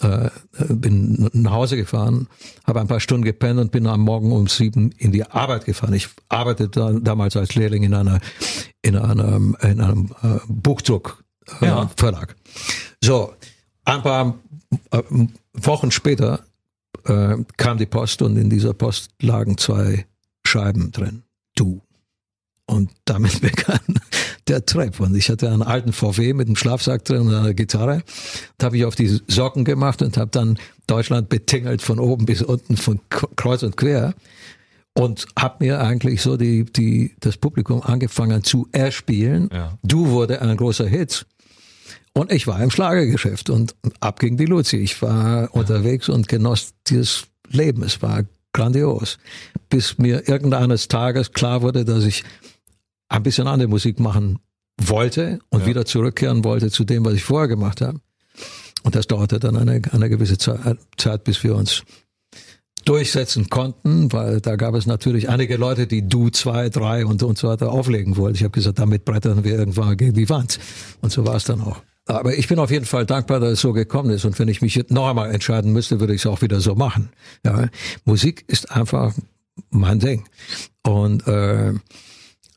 äh, 0.00 0.30
bin 0.68 1.28
nach 1.34 1.52
Hause 1.52 1.76
gefahren, 1.76 2.28
habe 2.66 2.80
ein 2.80 2.86
paar 2.86 3.00
Stunden 3.00 3.24
gepennt 3.24 3.60
und 3.60 3.72
bin 3.72 3.86
am 3.86 4.00
Morgen 4.00 4.32
um 4.32 4.46
sieben 4.46 4.90
in 4.92 5.12
die 5.12 5.24
Arbeit 5.24 5.64
gefahren. 5.66 5.92
Ich 5.94 6.08
arbeitete 6.30 6.70
da, 6.80 6.92
damals 6.92 7.36
als 7.36 7.54
Lehrling 7.56 7.82
in 7.82 7.92
einer 7.94 8.20
in 8.82 8.96
einem 8.96 9.56
in 9.62 9.80
einem 9.80 10.10
äh, 10.22 10.38
Buchdruck 10.48 11.22
äh, 11.60 11.66
Ja. 11.66 11.90
Verlag. 11.96 12.36
So, 13.02 13.34
ein 13.84 14.02
paar 14.02 14.34
äh, 14.90 15.02
Wochen 15.52 15.90
später 15.90 16.44
äh, 17.04 17.36
kam 17.56 17.78
die 17.78 17.86
Post 17.86 18.22
und 18.22 18.36
in 18.36 18.50
dieser 18.50 18.74
Post 18.74 19.10
lagen 19.20 19.58
zwei 19.58 20.06
Scheiben 20.44 20.92
drin. 20.92 21.22
Du. 21.54 21.82
Und 22.66 22.90
damit 23.04 23.40
begann 23.40 24.00
der 24.48 24.64
Trip. 24.64 24.98
Und 25.00 25.16
ich 25.16 25.28
hatte 25.28 25.50
einen 25.50 25.62
alten 25.62 25.92
VW 25.92 26.32
mit 26.32 26.48
einem 26.48 26.56
Schlafsack 26.56 27.04
drin 27.04 27.22
und 27.22 27.34
einer 27.34 27.54
Gitarre. 27.54 28.02
Da 28.58 28.66
habe 28.66 28.76
ich 28.76 28.84
auf 28.84 28.94
die 28.94 29.20
Socken 29.28 29.64
gemacht 29.64 30.02
und 30.02 30.16
habe 30.16 30.30
dann 30.30 30.58
Deutschland 30.86 31.28
betingelt 31.28 31.82
von 31.82 31.98
oben 31.98 32.26
bis 32.26 32.42
unten, 32.42 32.76
von 32.76 33.00
kreuz 33.08 33.62
und 33.62 33.76
quer. 33.76 34.14
Und 34.94 35.26
habe 35.38 35.64
mir 35.64 35.80
eigentlich 35.80 36.22
so 36.22 36.38
die, 36.38 36.64
die, 36.64 37.14
das 37.20 37.36
Publikum 37.36 37.82
angefangen 37.82 38.42
zu 38.44 38.66
erspielen. 38.72 39.50
Ja. 39.52 39.78
Du 39.82 40.08
wurde 40.08 40.40
ein 40.40 40.56
großer 40.56 40.86
Hit. 40.86 41.26
Und 42.16 42.32
ich 42.32 42.46
war 42.46 42.62
im 42.62 42.70
Schlagergeschäft 42.70 43.50
und 43.50 43.74
ab 44.00 44.20
ging 44.20 44.38
die 44.38 44.46
Luzi. 44.46 44.78
Ich 44.78 45.02
war 45.02 45.54
unterwegs 45.54 46.08
und 46.08 46.28
genoss 46.28 46.72
dieses 46.86 47.26
Leben. 47.50 47.82
Es 47.82 48.00
war 48.00 48.24
grandios. 48.54 49.18
Bis 49.68 49.98
mir 49.98 50.26
irgendeines 50.26 50.88
Tages 50.88 51.32
klar 51.32 51.60
wurde, 51.60 51.84
dass 51.84 52.04
ich 52.04 52.24
ein 53.10 53.22
bisschen 53.22 53.46
andere 53.46 53.68
Musik 53.68 54.00
machen 54.00 54.38
wollte 54.80 55.40
und 55.50 55.60
Ja. 55.60 55.66
wieder 55.66 55.84
zurückkehren 55.84 56.42
wollte 56.42 56.70
zu 56.70 56.84
dem, 56.84 57.04
was 57.04 57.12
ich 57.12 57.22
vorher 57.22 57.48
gemacht 57.48 57.82
habe. 57.82 58.00
Und 58.82 58.94
das 58.94 59.06
dauerte 59.06 59.38
dann 59.38 59.58
eine, 59.58 59.82
eine 59.92 60.08
gewisse 60.08 60.38
Zeit, 60.38 60.78
Zeit, 60.96 61.22
bis 61.24 61.44
wir 61.44 61.54
uns 61.54 61.82
durchsetzen 62.86 63.50
konnten, 63.50 64.10
weil 64.14 64.40
da 64.40 64.56
gab 64.56 64.74
es 64.74 64.86
natürlich 64.86 65.28
einige 65.28 65.56
Leute, 65.58 65.86
die 65.86 66.08
Du 66.08 66.30
zwei, 66.30 66.70
drei 66.70 67.04
und, 67.04 67.22
und 67.22 67.36
so 67.36 67.48
weiter 67.48 67.70
auflegen 67.70 68.16
wollten. 68.16 68.36
Ich 68.36 68.42
habe 68.42 68.52
gesagt, 68.52 68.78
damit 68.78 69.04
brettern 69.04 69.44
wir 69.44 69.52
irgendwann 69.58 69.98
gegen 69.98 70.14
die 70.14 70.30
Wand. 70.30 70.58
Und 71.02 71.12
so 71.12 71.26
war 71.26 71.34
es 71.34 71.44
dann 71.44 71.60
auch. 71.60 71.82
Aber 72.06 72.38
ich 72.38 72.46
bin 72.46 72.60
auf 72.60 72.70
jeden 72.70 72.86
Fall 72.86 73.04
dankbar, 73.04 73.40
dass 73.40 73.52
es 73.52 73.60
so 73.60 73.72
gekommen 73.72 74.10
ist. 74.10 74.24
Und 74.24 74.38
wenn 74.38 74.48
ich 74.48 74.62
mich 74.62 74.76
jetzt 74.76 74.92
noch 74.92 75.08
einmal 75.08 75.32
entscheiden 75.32 75.72
müsste, 75.72 75.98
würde 75.98 76.14
ich 76.14 76.22
es 76.22 76.26
auch 76.26 76.40
wieder 76.40 76.60
so 76.60 76.76
machen. 76.76 77.10
Ja, 77.44 77.68
Musik 78.04 78.44
ist 78.46 78.70
einfach 78.70 79.12
mein 79.70 79.98
Ding. 79.98 80.24
Und, 80.84 81.26
äh, 81.26 81.74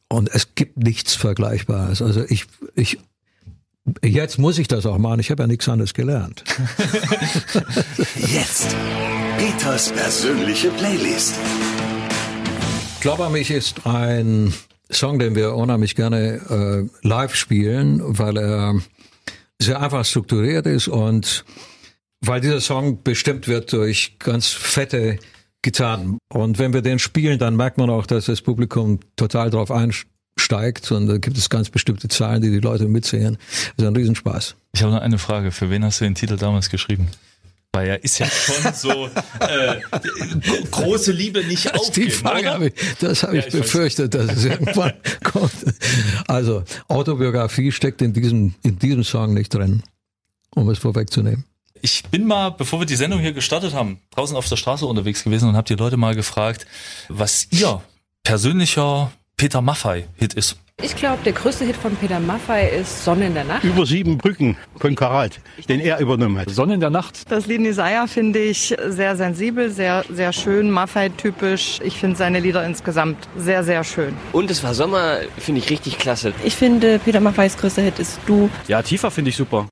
und 0.07 0.29
es 0.31 0.53
gibt 0.53 0.77
nichts 0.77 1.15
Vergleichbares. 1.15 2.03
Also 2.03 2.23
ich, 2.29 2.45
ich, 2.75 2.99
jetzt 4.03 4.37
muss 4.37 4.59
ich 4.59 4.67
das 4.67 4.85
auch 4.85 4.99
machen. 4.99 5.19
Ich 5.19 5.31
habe 5.31 5.43
ja 5.43 5.47
nichts 5.47 5.67
anderes 5.67 5.95
gelernt. 5.95 6.43
Jetzt 8.15 8.75
Peters 9.37 9.91
persönliche 9.91 10.69
Playlist. 10.69 11.35
Glaub 13.01 13.19
an 13.19 13.31
mich 13.31 13.49
ist 13.49 13.85
ein 13.87 14.53
Song, 14.91 15.17
den 15.19 15.35
wir 15.35 15.55
unheimlich 15.55 15.95
gerne 15.95 16.89
äh, 17.01 17.07
live 17.07 17.35
spielen, 17.35 18.01
weil 18.03 18.37
er 18.37 18.75
sehr 19.61 19.81
einfach 19.81 20.05
strukturiert 20.05 20.65
ist 20.65 20.87
und 20.87 21.45
weil 22.21 22.41
dieser 22.41 22.61
Song 22.61 23.03
bestimmt 23.03 23.47
wird 23.47 23.71
durch 23.71 24.17
ganz 24.19 24.47
fette 24.47 25.19
Gitarren. 25.61 26.17
Und 26.29 26.59
wenn 26.59 26.73
wir 26.73 26.81
den 26.81 26.99
spielen, 26.99 27.39
dann 27.39 27.55
merkt 27.55 27.77
man 27.77 27.89
auch, 27.89 28.05
dass 28.05 28.25
das 28.25 28.41
Publikum 28.41 28.99
total 29.15 29.49
drauf 29.49 29.71
einsteigt 29.71 30.91
und 30.91 31.07
da 31.07 31.17
gibt 31.17 31.37
es 31.37 31.49
ganz 31.49 31.69
bestimmte 31.69 32.07
Zahlen, 32.07 32.41
die 32.41 32.49
die 32.49 32.59
Leute 32.59 32.87
mitsingen. 32.87 33.37
Das 33.75 33.85
ist 33.85 33.87
ein 33.87 33.95
Riesenspaß. 33.95 34.55
Ich 34.73 34.83
habe 34.83 34.93
noch 34.93 35.01
eine 35.01 35.17
Frage. 35.17 35.51
Für 35.51 35.69
wen 35.69 35.83
hast 35.83 35.99
du 35.99 36.05
den 36.05 36.15
Titel 36.15 36.37
damals 36.37 36.69
geschrieben? 36.69 37.09
Weil 37.73 37.87
er 37.87 38.03
ist 38.03 38.17
ja 38.17 38.25
schon 38.25 38.73
so 38.73 39.09
äh, 39.39 39.75
große 40.71 41.11
Liebe 41.11 41.43
nicht 41.43 41.73
aufgeben, 41.73 42.07
die 42.07 42.11
Frage 42.11 42.49
habe 42.49 42.67
ich, 42.67 42.73
das 42.99 43.23
habe 43.23 43.37
Ja, 43.37 43.41
ich 43.45 43.53
ich 43.53 43.61
befürchtet, 43.61 44.13
dass 44.15 44.31
es 44.37 44.45
irgendwann 44.45 44.93
kommt. 45.23 45.53
Also 46.27 46.63
Autobiografie 46.87 47.71
steckt 47.71 48.01
in 48.01 48.13
diesem, 48.13 48.55
in 48.63 48.79
diesem 48.79 49.03
Song 49.03 49.35
nicht 49.35 49.53
drin, 49.53 49.83
um 50.55 50.67
es 50.69 50.79
vorwegzunehmen. 50.79 51.45
Ich 51.81 52.03
bin 52.05 52.25
mal, 52.25 52.49
bevor 52.49 52.79
wir 52.79 52.85
die 52.85 52.95
Sendung 52.95 53.19
hier 53.19 53.33
gestartet 53.33 53.73
haben, 53.73 53.99
draußen 54.11 54.35
auf 54.35 54.49
der 54.49 54.57
Straße 54.57 54.85
unterwegs 54.85 55.23
gewesen 55.23 55.47
und 55.47 55.55
habe 55.55 55.67
die 55.67 55.75
Leute 55.75 55.95
mal 55.95 56.15
gefragt, 56.15 56.65
was 57.07 57.47
ihr 57.51 57.81
persönlicher 58.23 59.11
Peter 59.39 59.61
Maffei-Hit 59.61 60.33
ist. 60.33 60.57
Ich 60.81 60.97
glaube, 60.97 61.19
der 61.23 61.31
größte 61.31 61.63
Hit 61.63 61.77
von 61.77 61.95
Peter 61.95 62.19
Maffay 62.19 62.77
ist 62.77 63.05
Sonne 63.05 63.27
in 63.27 63.33
der 63.33 63.45
Nacht. 63.45 63.63
Über 63.63 63.85
sieben 63.85 64.17
Brücken 64.17 64.57
von 64.75 64.95
Karat, 64.95 65.39
den 65.69 65.79
er 65.79 65.99
übernommen 65.99 66.37
hat. 66.37 66.49
Sonne 66.49 66.73
in 66.73 66.81
der 66.81 66.89
Nacht. 66.89 67.31
Das 67.31 67.45
Lied 67.45 67.61
Nisaya 67.61 68.07
finde 68.07 68.39
ich 68.39 68.75
sehr 68.87 69.15
sensibel, 69.15 69.69
sehr, 69.69 70.03
sehr 70.11 70.33
schön, 70.33 70.69
Maffay-typisch. 70.69 71.79
Ich 71.85 71.97
finde 71.97 72.17
seine 72.17 72.41
Lieder 72.41 72.65
insgesamt 72.65 73.29
sehr, 73.37 73.63
sehr 73.63 73.85
schön. 73.85 74.13
Und 74.33 74.51
es 74.51 74.61
war 74.61 74.73
Sommer, 74.73 75.19
finde 75.37 75.61
ich 75.61 75.69
richtig 75.69 75.97
klasse. 75.99 76.33
Ich 76.43 76.55
finde, 76.57 76.99
Peter 76.99 77.21
Maffeys 77.21 77.55
größter 77.55 77.81
Hit 77.81 77.97
ist 77.97 78.19
Du. 78.25 78.49
Ja, 78.67 78.81
tiefer 78.81 79.09
finde 79.09 79.29
ich 79.29 79.37
super. 79.37 79.69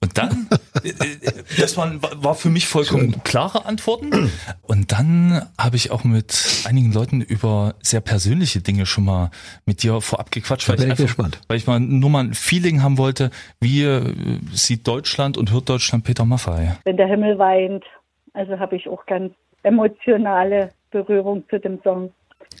Und 0.00 0.18
dann, 0.18 0.48
äh, 0.84 0.88
äh, 0.88 1.32
das 1.58 1.76
waren, 1.76 2.00
war 2.02 2.34
für 2.34 2.48
mich 2.48 2.66
vollkommen 2.66 3.22
klare 3.24 3.64
Antworten. 3.64 4.30
Und 4.62 4.92
dann 4.92 5.42
habe 5.58 5.76
ich 5.76 5.90
auch 5.90 6.04
mit 6.04 6.64
einigen 6.66 6.92
Leuten 6.92 7.20
über 7.20 7.74
sehr 7.82 8.00
persönliche 8.00 8.60
Dinge 8.60 8.86
schon 8.86 9.04
mal 9.04 9.30
mit 9.64 9.82
dir 9.82 10.00
vorab 10.00 10.30
gequatscht, 10.30 10.68
weil 10.68 10.76
ich 10.76 10.84
einfach, 10.84 11.04
gespannt. 11.04 11.40
weil 11.48 11.56
ich 11.56 11.66
mal 11.66 11.80
nur 11.80 12.10
mal 12.10 12.24
ein 12.24 12.34
Feeling 12.34 12.82
haben 12.82 12.98
wollte, 12.98 13.30
wie 13.60 13.82
äh, 13.82 14.38
sieht 14.52 14.86
Deutschland 14.86 15.38
und 15.38 15.52
hört 15.52 15.68
Deutschland 15.68 16.04
Peter 16.04 16.24
Maffay? 16.24 16.72
Wenn 16.84 16.96
der 16.96 17.06
Himmel 17.06 17.38
weint, 17.38 17.84
also 18.34 18.58
habe 18.58 18.76
ich 18.76 18.88
auch 18.88 19.06
ganz 19.06 19.32
emotionale 19.62 20.70
Berührung 20.90 21.44
zu 21.48 21.58
dem 21.58 21.80
Song. 21.82 22.12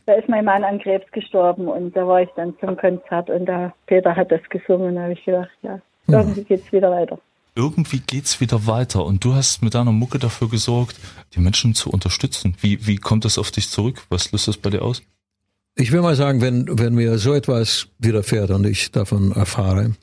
Da 0.06 0.14
ist 0.14 0.28
mein 0.28 0.44
Mann 0.44 0.64
an 0.64 0.78
Krebs 0.78 1.10
gestorben 1.12 1.68
und 1.68 1.96
da 1.96 2.06
war 2.06 2.22
ich 2.22 2.30
dann 2.36 2.54
zum 2.60 2.76
Konzert 2.76 3.30
und 3.30 3.46
da 3.46 3.72
Peter 3.86 4.14
hat 4.14 4.32
das 4.32 4.42
gesungen 4.48 4.88
und 4.88 4.94
da 4.96 5.02
habe 5.02 5.12
ich 5.12 5.24
gedacht, 5.24 5.50
ja, 5.62 5.80
irgendwie 6.06 6.44
geht's 6.44 6.72
wieder 6.72 6.90
weiter. 6.90 7.18
Irgendwie 7.54 8.00
geht's 8.00 8.40
wieder 8.40 8.66
weiter 8.66 9.04
und 9.04 9.24
du 9.24 9.34
hast 9.34 9.62
mit 9.62 9.74
deiner 9.74 9.92
Mucke 9.92 10.18
dafür 10.18 10.48
gesorgt, 10.48 10.96
die 11.34 11.40
Menschen 11.40 11.74
zu 11.74 11.90
unterstützen. 11.90 12.54
Wie, 12.60 12.86
wie 12.86 12.96
kommt 12.96 13.24
das 13.24 13.38
auf 13.38 13.50
dich 13.50 13.70
zurück? 13.70 14.02
Was 14.10 14.30
löst 14.30 14.46
das 14.46 14.58
bei 14.58 14.70
dir 14.70 14.82
aus? 14.82 15.02
Ich 15.74 15.92
will 15.92 16.02
mal 16.02 16.16
sagen, 16.16 16.40
wenn, 16.40 16.78
wenn 16.78 16.94
mir 16.94 17.18
so 17.18 17.32
etwas 17.34 17.88
widerfährt 17.98 18.50
und 18.50 18.66
ich 18.66 18.92
davon 18.92 19.32
erfahre, 19.32 19.94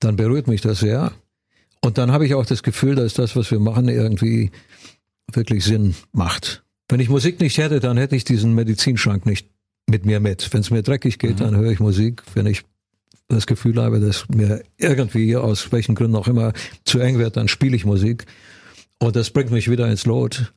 dann 0.00 0.16
berührt 0.16 0.48
mich 0.48 0.60
das 0.60 0.80
sehr. 0.80 1.12
Und 1.80 1.98
dann 1.98 2.10
habe 2.10 2.26
ich 2.26 2.34
auch 2.34 2.46
das 2.46 2.62
Gefühl, 2.62 2.96
dass 2.96 3.14
das, 3.14 3.36
was 3.36 3.50
wir 3.50 3.60
machen, 3.60 3.88
irgendwie 3.88 4.50
wirklich 5.32 5.64
Sinn 5.64 5.94
macht. 6.12 6.64
Wenn 6.88 7.00
ich 7.00 7.08
Musik 7.08 7.40
nicht 7.40 7.58
hätte, 7.58 7.80
dann 7.80 7.96
hätte 7.96 8.16
ich 8.16 8.24
diesen 8.24 8.54
Medizinschrank 8.54 9.26
nicht 9.26 9.48
mit 9.88 10.06
mir 10.06 10.20
mit. 10.20 10.52
Wenn 10.52 10.60
es 10.60 10.70
mir 10.70 10.82
dreckig 10.82 11.18
geht, 11.18 11.40
dann 11.40 11.56
höre 11.56 11.70
ich 11.70 11.80
Musik. 11.80 12.22
Wenn 12.34 12.46
ich 12.46 12.64
das 13.28 13.46
Gefühl 13.46 13.82
habe, 13.82 14.00
dass 14.00 14.28
mir 14.28 14.62
irgendwie 14.76 15.36
aus 15.36 15.72
welchen 15.72 15.94
Gründen 15.94 16.16
auch 16.16 16.28
immer 16.28 16.52
zu 16.84 17.00
eng 17.00 17.18
wird, 17.18 17.36
dann 17.36 17.48
spiele 17.48 17.76
ich 17.76 17.84
Musik. 17.84 18.26
Und 18.98 19.16
das 19.16 19.30
bringt 19.30 19.50
mich 19.50 19.70
wieder 19.70 19.88
ins 19.88 20.06
Lot. 20.06 20.52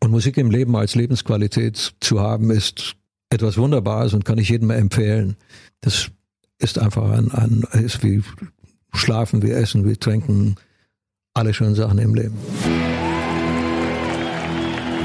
Und 0.00 0.10
Musik 0.10 0.36
im 0.36 0.50
Leben 0.50 0.74
als 0.76 0.94
Lebensqualität 0.94 1.94
zu 2.00 2.20
haben, 2.20 2.50
ist 2.50 2.96
etwas 3.30 3.56
Wunderbares 3.56 4.14
und 4.14 4.24
kann 4.24 4.38
ich 4.38 4.48
jedem 4.48 4.70
empfehlen. 4.70 5.36
Das 5.80 6.10
ist 6.58 6.78
einfach 6.78 7.10
ein, 7.10 7.30
ein 7.32 7.64
ist 7.82 8.02
wie 8.02 8.22
Schlafen, 8.94 9.42
wie 9.42 9.50
Essen, 9.50 9.88
wie 9.88 9.96
Trinken, 9.96 10.56
alle 11.34 11.54
schönen 11.54 11.74
Sachen 11.74 11.98
im 11.98 12.14
Leben. 12.14 12.36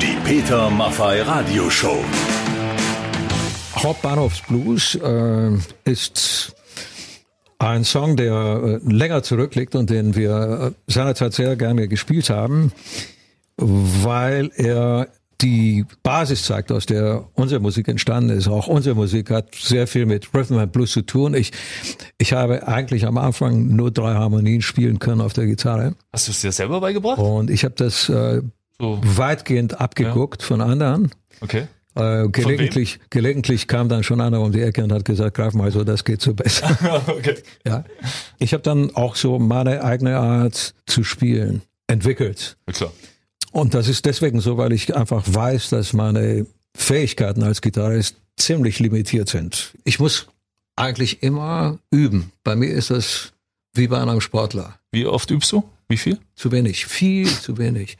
Die 0.01 0.17
Peter 0.24 0.69
Maffei 0.69 1.21
Radioshow. 1.21 2.03
Hauptbahnhofsblues 3.75 4.95
äh, 4.95 5.51
ist 5.86 6.56
ein 7.59 7.83
Song, 7.83 8.15
der 8.15 8.79
äh, 8.85 8.91
länger 8.91 9.23
zurückliegt 9.23 9.75
und 9.75 9.89
den 9.89 10.15
wir 10.15 10.73
äh, 10.87 10.91
seinerzeit 10.91 11.33
sehr 11.33 11.55
gerne 11.55 11.87
gespielt 11.87 12.29
haben, 12.29 12.71
weil 13.57 14.51
er 14.55 15.07
die 15.41 15.85
Basis 16.01 16.43
zeigt, 16.45 16.71
aus 16.71 16.87
der 16.87 17.25
unsere 17.35 17.59
Musik 17.59 17.87
entstanden 17.87 18.31
ist. 18.31 18.47
Auch 18.47 18.67
unsere 18.67 18.95
Musik 18.95 19.29
hat 19.29 19.53
sehr 19.55 19.85
viel 19.85 20.05
mit 20.07 20.33
Rhythm 20.33 20.57
and 20.57 20.71
Blues 20.71 20.91
zu 20.91 21.03
tun. 21.03 21.35
Ich, 21.35 21.51
ich 22.17 22.33
habe 22.33 22.67
eigentlich 22.67 23.05
am 23.05 23.17
Anfang 23.19 23.67
nur 23.75 23.91
drei 23.91 24.15
Harmonien 24.15 24.61
spielen 24.63 24.97
können 24.97 25.21
auf 25.21 25.33
der 25.33 25.45
Gitarre. 25.45 25.93
Hast 26.11 26.27
du 26.27 26.31
es 26.31 26.41
dir 26.41 26.51
selber 26.51 26.81
beigebracht? 26.81 27.19
Und 27.19 27.51
ich 27.51 27.63
habe 27.65 27.75
das 27.77 28.09
äh, 28.09 28.41
So, 28.79 28.99
weitgehend 29.03 29.79
abgeguckt 29.79 30.41
von 30.41 30.59
anderen. 30.61 31.11
okay. 31.41 31.67
Äh, 31.98 32.30
gelegentlich, 32.30 33.00
gelegentlich 33.10 33.68
kam 33.68 33.89
dann 33.89 34.04
schon 34.04 34.22
einer 34.22 34.39
um 34.42 34.51
die 34.51 34.62
Ecke 34.62 34.84
und 34.84 34.92
hat 34.92 35.04
gesagt, 35.04 35.36
greif 35.36 35.54
mal 35.54 35.72
so, 35.72 35.84
das 35.84 36.04
geht 36.04 36.22
so 36.22 36.34
besser. 36.34 37.04
okay. 37.08 37.38
ja. 37.66 37.84
Ich 38.38 38.54
habe 38.54 38.62
dann 38.62 38.96
auch 38.96 39.16
so 39.16 39.39
meine 39.39 39.84
eigene 39.84 40.18
Art 40.18 40.75
zu 40.86 41.04
spielen 41.04 41.63
entwickelt. 41.88 42.58
Klar. 42.68 42.94
Und 43.51 43.74
das 43.74 43.88
ist 43.88 44.06
deswegen 44.06 44.39
so, 44.42 44.58
weil 44.58 44.74
ich 44.74 44.96
einfach 44.96 45.24
weiß, 45.25 45.70
dass 45.70 45.94
meine 45.94 46.46
Fähigkeiten 46.75 47.42
als 47.42 47.62
Gitarrist 47.62 48.18
ziemlich 48.36 48.77
limitiert 48.80 49.30
sind. 49.30 49.74
Ich 49.84 50.00
muss 50.00 50.27
eigentlich 50.75 51.24
immer 51.24 51.80
üben. 51.89 52.32
Bei 52.44 52.56
mir 52.56 52.70
ist 52.70 52.92
das 52.92 53.34
wie 53.74 53.88
bei 53.88 54.00
einem 54.00 54.22
Sportler. 54.22 54.77
Wie 54.92 55.08
oft 55.08 55.32
übst 55.32 55.51
du? 55.51 55.63
Wie 55.89 55.98
viel? 55.98 56.20
Zu 56.36 56.51
wenig, 56.51 56.86
viel 56.86 57.27
zu 57.27 57.58
wenig. 57.58 57.98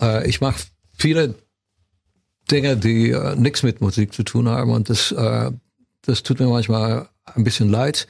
Äh, 0.00 0.26
ich 0.26 0.40
mache 0.40 0.62
viele 0.96 1.34
Dinge, 2.50 2.76
die 2.76 3.10
äh, 3.10 3.36
nichts 3.36 3.62
mit 3.62 3.80
Musik 3.80 4.12
zu 4.12 4.22
tun 4.22 4.48
haben 4.48 4.70
und 4.70 4.88
das, 4.90 5.12
äh, 5.12 5.50
das 6.02 6.22
tut 6.22 6.40
mir 6.40 6.46
manchmal 6.48 7.08
ein 7.34 7.44
bisschen 7.44 7.68
leid. 7.70 8.06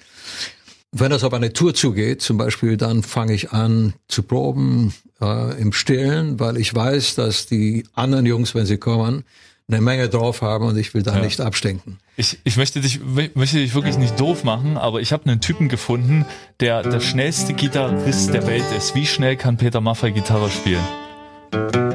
Wenn 0.93 1.11
das 1.11 1.23
auf 1.23 1.33
eine 1.33 1.53
Tour 1.53 1.73
zugeht, 1.75 2.21
zum 2.21 2.37
Beispiel, 2.37 2.77
dann 2.77 3.03
fange 3.05 3.33
ich 3.33 3.53
an 3.53 3.93
zu 4.09 4.25
proben 4.25 4.93
äh, 5.21 5.61
im 5.61 5.73
Stillen, 5.73 6.41
weil 6.41 6.57
ich 6.57 6.75
weiß, 6.75 7.15
dass 7.15 7.47
die 7.47 7.85
anderen 7.95 8.27
Jungs, 8.27 8.55
wenn 8.57 8.67
sie 8.67 8.77
kommen, 8.79 9.23
eine 9.69 9.81
Menge 9.81 10.09
drauf 10.09 10.43
haben 10.43 10.67
und 10.67 10.77
ich 10.77 10.93
will 10.95 11.05
da 11.05 11.15
Ja. 11.17 11.23
nicht 11.23 11.41
abstinken. 11.41 11.99
Ich, 12.17 12.39
ich 12.43 12.57
möchte 12.57 12.81
dich 12.81 12.99
möchte 13.35 13.59
dich 13.59 13.73
wirklich 13.73 13.99
nicht 13.99 14.19
doof 14.19 14.43
machen, 14.43 14.77
aber 14.77 15.01
ich 15.01 15.13
habe 15.13 15.31
einen 15.31 15.41
Typen 15.41 15.69
gefunden, 15.69 16.27
der 16.59 16.83
der 16.83 16.99
schnellste 16.99 17.53
Gitarrist 17.53 18.35
der 18.35 18.49
Welt 18.49 18.65
ist. 18.77 18.97
Wie 18.97 19.07
schnell 19.07 19.37
kann 19.37 19.59
Peter 19.59 19.81
Maffay 19.81 20.11
Gitarre 20.11 20.51
spielen? 20.51 21.90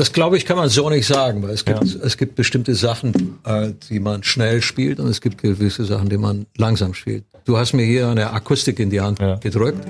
Das 0.00 0.14
glaube 0.14 0.38
ich, 0.38 0.46
kann 0.46 0.56
man 0.56 0.70
so 0.70 0.88
nicht 0.88 1.06
sagen, 1.06 1.42
weil 1.42 1.50
es 1.50 1.66
gibt, 1.66 1.82
es 1.82 2.16
gibt 2.16 2.34
bestimmte 2.34 2.74
Sachen, 2.74 3.38
äh, 3.44 3.72
die 3.90 4.00
man 4.00 4.22
schnell 4.22 4.62
spielt 4.62 4.98
und 4.98 5.08
es 5.08 5.20
gibt 5.20 5.42
gewisse 5.42 5.84
Sachen, 5.84 6.08
die 6.08 6.16
man 6.16 6.46
langsam 6.56 6.94
spielt. 6.94 7.24
Du 7.44 7.58
hast 7.58 7.74
mir 7.74 7.84
hier 7.84 8.08
eine 8.08 8.30
Akustik 8.32 8.78
in 8.78 8.88
die 8.88 9.02
Hand 9.02 9.18
Ja. 9.20 9.34
gedrückt. 9.36 9.86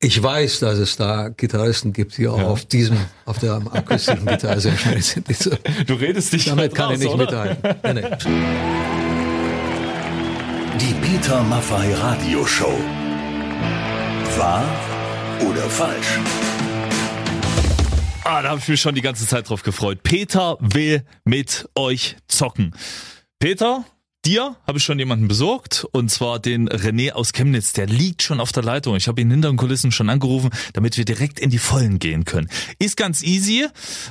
Ich 0.00 0.22
weiß, 0.22 0.60
dass 0.60 0.78
es 0.78 0.96
da 0.96 1.28
Gitarristen 1.28 1.92
gibt, 1.92 2.16
die 2.16 2.28
auch 2.28 2.38
Ja. 2.38 2.46
auf 2.46 2.64
diesem, 2.64 2.96
auf 3.26 3.38
der 3.40 3.60
akustischen 3.72 4.24
Gitarre 4.24 4.58
sehr 4.58 4.78
schnell 4.78 5.02
sind. 5.02 5.28
Diese- 5.28 5.58
Du 5.86 5.92
redest 5.96 6.32
dich 6.32 6.46
Damit 6.46 6.74
kann 6.74 6.94
ich 6.98 7.06
raus, 7.06 7.18
nicht 7.18 7.28
oder? 7.28 7.56
mithalten. 7.56 7.74
Nee, 7.84 7.92
nee. 7.92 8.16
Die 10.80 10.94
Peter 10.94 11.42
Maffei 11.42 11.94
Radioshow. 11.94 12.72
Wahr 14.38 14.64
oder 15.46 15.68
falsch? 15.68 16.06
Ah, 18.24 18.42
da 18.42 18.50
habe 18.50 18.60
ich 18.60 18.68
mich 18.68 18.80
schon 18.80 18.94
die 18.94 19.00
ganze 19.00 19.26
Zeit 19.26 19.48
drauf 19.48 19.62
gefreut. 19.62 20.02
Peter 20.02 20.58
will 20.60 21.04
mit 21.24 21.68
euch 21.74 22.16
zocken. 22.28 22.74
Peter, 23.38 23.84
dir 24.26 24.56
habe 24.66 24.76
ich 24.76 24.84
schon 24.84 24.98
jemanden 24.98 25.26
besorgt 25.26 25.86
und 25.92 26.10
zwar 26.10 26.38
den 26.38 26.68
René 26.68 27.12
aus 27.12 27.32
Chemnitz. 27.32 27.72
Der 27.72 27.86
liegt 27.86 28.22
schon 28.22 28.38
auf 28.38 28.52
der 28.52 28.62
Leitung. 28.62 28.94
Ich 28.94 29.08
habe 29.08 29.22
ihn 29.22 29.30
hinter 29.30 29.48
den 29.48 29.56
Kulissen 29.56 29.90
schon 29.90 30.10
angerufen, 30.10 30.50
damit 30.74 30.98
wir 30.98 31.06
direkt 31.06 31.40
in 31.40 31.48
die 31.48 31.58
Vollen 31.58 31.98
gehen 31.98 32.26
können. 32.26 32.50
Ist 32.78 32.98
ganz 32.98 33.22
easy. 33.22 33.66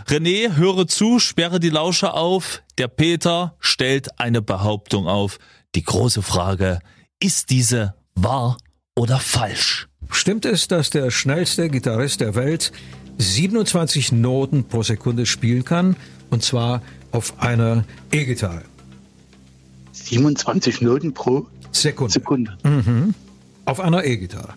René, 0.07 0.55
höre 0.55 0.87
zu, 0.87 1.19
sperre 1.19 1.59
die 1.59 1.69
Lauscher 1.69 2.15
auf. 2.15 2.63
Der 2.79 2.87
Peter 2.87 3.55
stellt 3.59 4.19
eine 4.19 4.41
Behauptung 4.41 5.07
auf. 5.07 5.37
Die 5.75 5.83
große 5.83 6.23
Frage, 6.23 6.79
ist 7.19 7.51
diese 7.51 7.93
wahr 8.15 8.57
oder 8.95 9.19
falsch? 9.19 9.87
Stimmt 10.09 10.45
es, 10.45 10.67
dass 10.67 10.89
der 10.89 11.11
schnellste 11.11 11.69
Gitarrist 11.69 12.21
der 12.21 12.33
Welt 12.33 12.71
27 13.19 14.11
Noten 14.13 14.63
pro 14.63 14.81
Sekunde 14.81 15.25
spielen 15.25 15.63
kann? 15.63 15.95
Und 16.31 16.41
zwar 16.43 16.81
auf 17.11 17.39
einer 17.41 17.83
E-Gitarre. 18.11 18.63
27 19.91 20.81
Noten 20.81 21.13
pro 21.13 21.45
Sekunde. 21.71 22.13
Sekunde. 22.13 22.57
Auf 23.65 23.79
einer 23.79 24.03
E-Gitarre. 24.03 24.53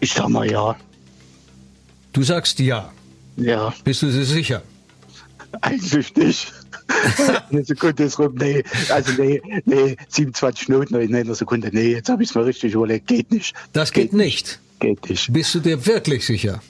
Ich 0.00 0.12
sag 0.12 0.28
mal 0.28 0.48
ja. 0.50 0.76
Du 2.12 2.22
sagst 2.22 2.58
ja. 2.60 2.92
Ja, 3.36 3.74
Bist 3.84 4.02
du 4.02 4.06
dir 4.10 4.24
sicher? 4.24 4.62
eigentlich 5.62 6.14
nicht. 6.16 6.52
Eine 7.50 7.64
Sekunde 7.64 8.04
ist 8.04 8.18
rum. 8.18 8.34
Nee, 8.38 8.62
also 8.90 9.12
nee, 9.20 9.40
nee, 9.64 9.96
27 10.08 10.68
Noten 10.68 10.94
in 10.96 11.14
einer 11.14 11.34
Sekunde. 11.34 11.70
Nee, 11.72 11.92
jetzt 11.92 12.08
habe 12.10 12.22
ich 12.22 12.28
es 12.30 12.34
mir 12.34 12.44
richtig 12.44 12.74
überlegt. 12.74 13.06
Geht 13.06 13.30
nicht. 13.30 13.54
Das 13.72 13.92
geht 13.92 14.12
nicht. 14.12 14.60
Geht 14.80 15.08
nicht. 15.08 15.32
Bist 15.32 15.54
du 15.54 15.60
dir 15.60 15.84
wirklich 15.86 16.26
sicher? 16.26 16.60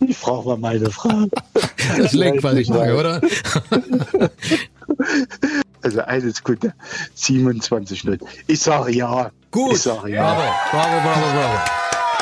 Ich 0.00 0.16
frage 0.16 0.48
mal 0.48 0.58
meine 0.58 0.90
Frau. 0.90 1.26
Das 1.98 2.12
lenkt, 2.12 2.42
was 2.42 2.54
ich 2.54 2.66
sage, 2.66 2.96
oder? 2.96 3.20
Also 5.82 6.00
eine 6.00 6.30
Sekunde, 6.30 6.72
27 7.14 8.04
Noten. 8.04 8.26
Ich 8.46 8.60
sage 8.60 8.92
ja. 8.92 9.30
Gut. 9.50 9.74
Ich 9.74 9.82
sage 9.82 10.12
ja. 10.12 10.22
Bravo, 10.22 10.50
bravo, 10.70 11.00
bravo, 11.02 11.32
bravo. 11.32 11.58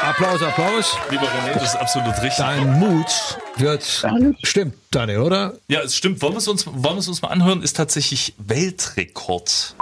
Applaus, 0.02 0.42
Applaus. 0.42 0.96
Lieber 1.10 1.22
René, 1.22 1.54
das 1.54 1.74
ist 1.74 1.76
absolut 1.76 2.14
richtig. 2.14 2.38
Dein 2.38 2.80
Mut 2.80 3.38
wird, 3.56 4.04
stimmt, 4.42 4.74
Daniel, 4.90 5.20
oder? 5.20 5.54
Ja, 5.68 5.82
es 5.82 5.94
stimmt. 5.96 6.20
Wollen 6.22 6.32
wir 6.34 6.38
es 6.38 6.48
uns, 6.48 6.66
wollen 6.66 6.96
wir 6.96 6.98
es 6.98 7.06
uns 7.06 7.22
mal 7.22 7.28
anhören? 7.28 7.62
Ist 7.62 7.76
tatsächlich 7.76 8.34
Weltrekord. 8.38 9.76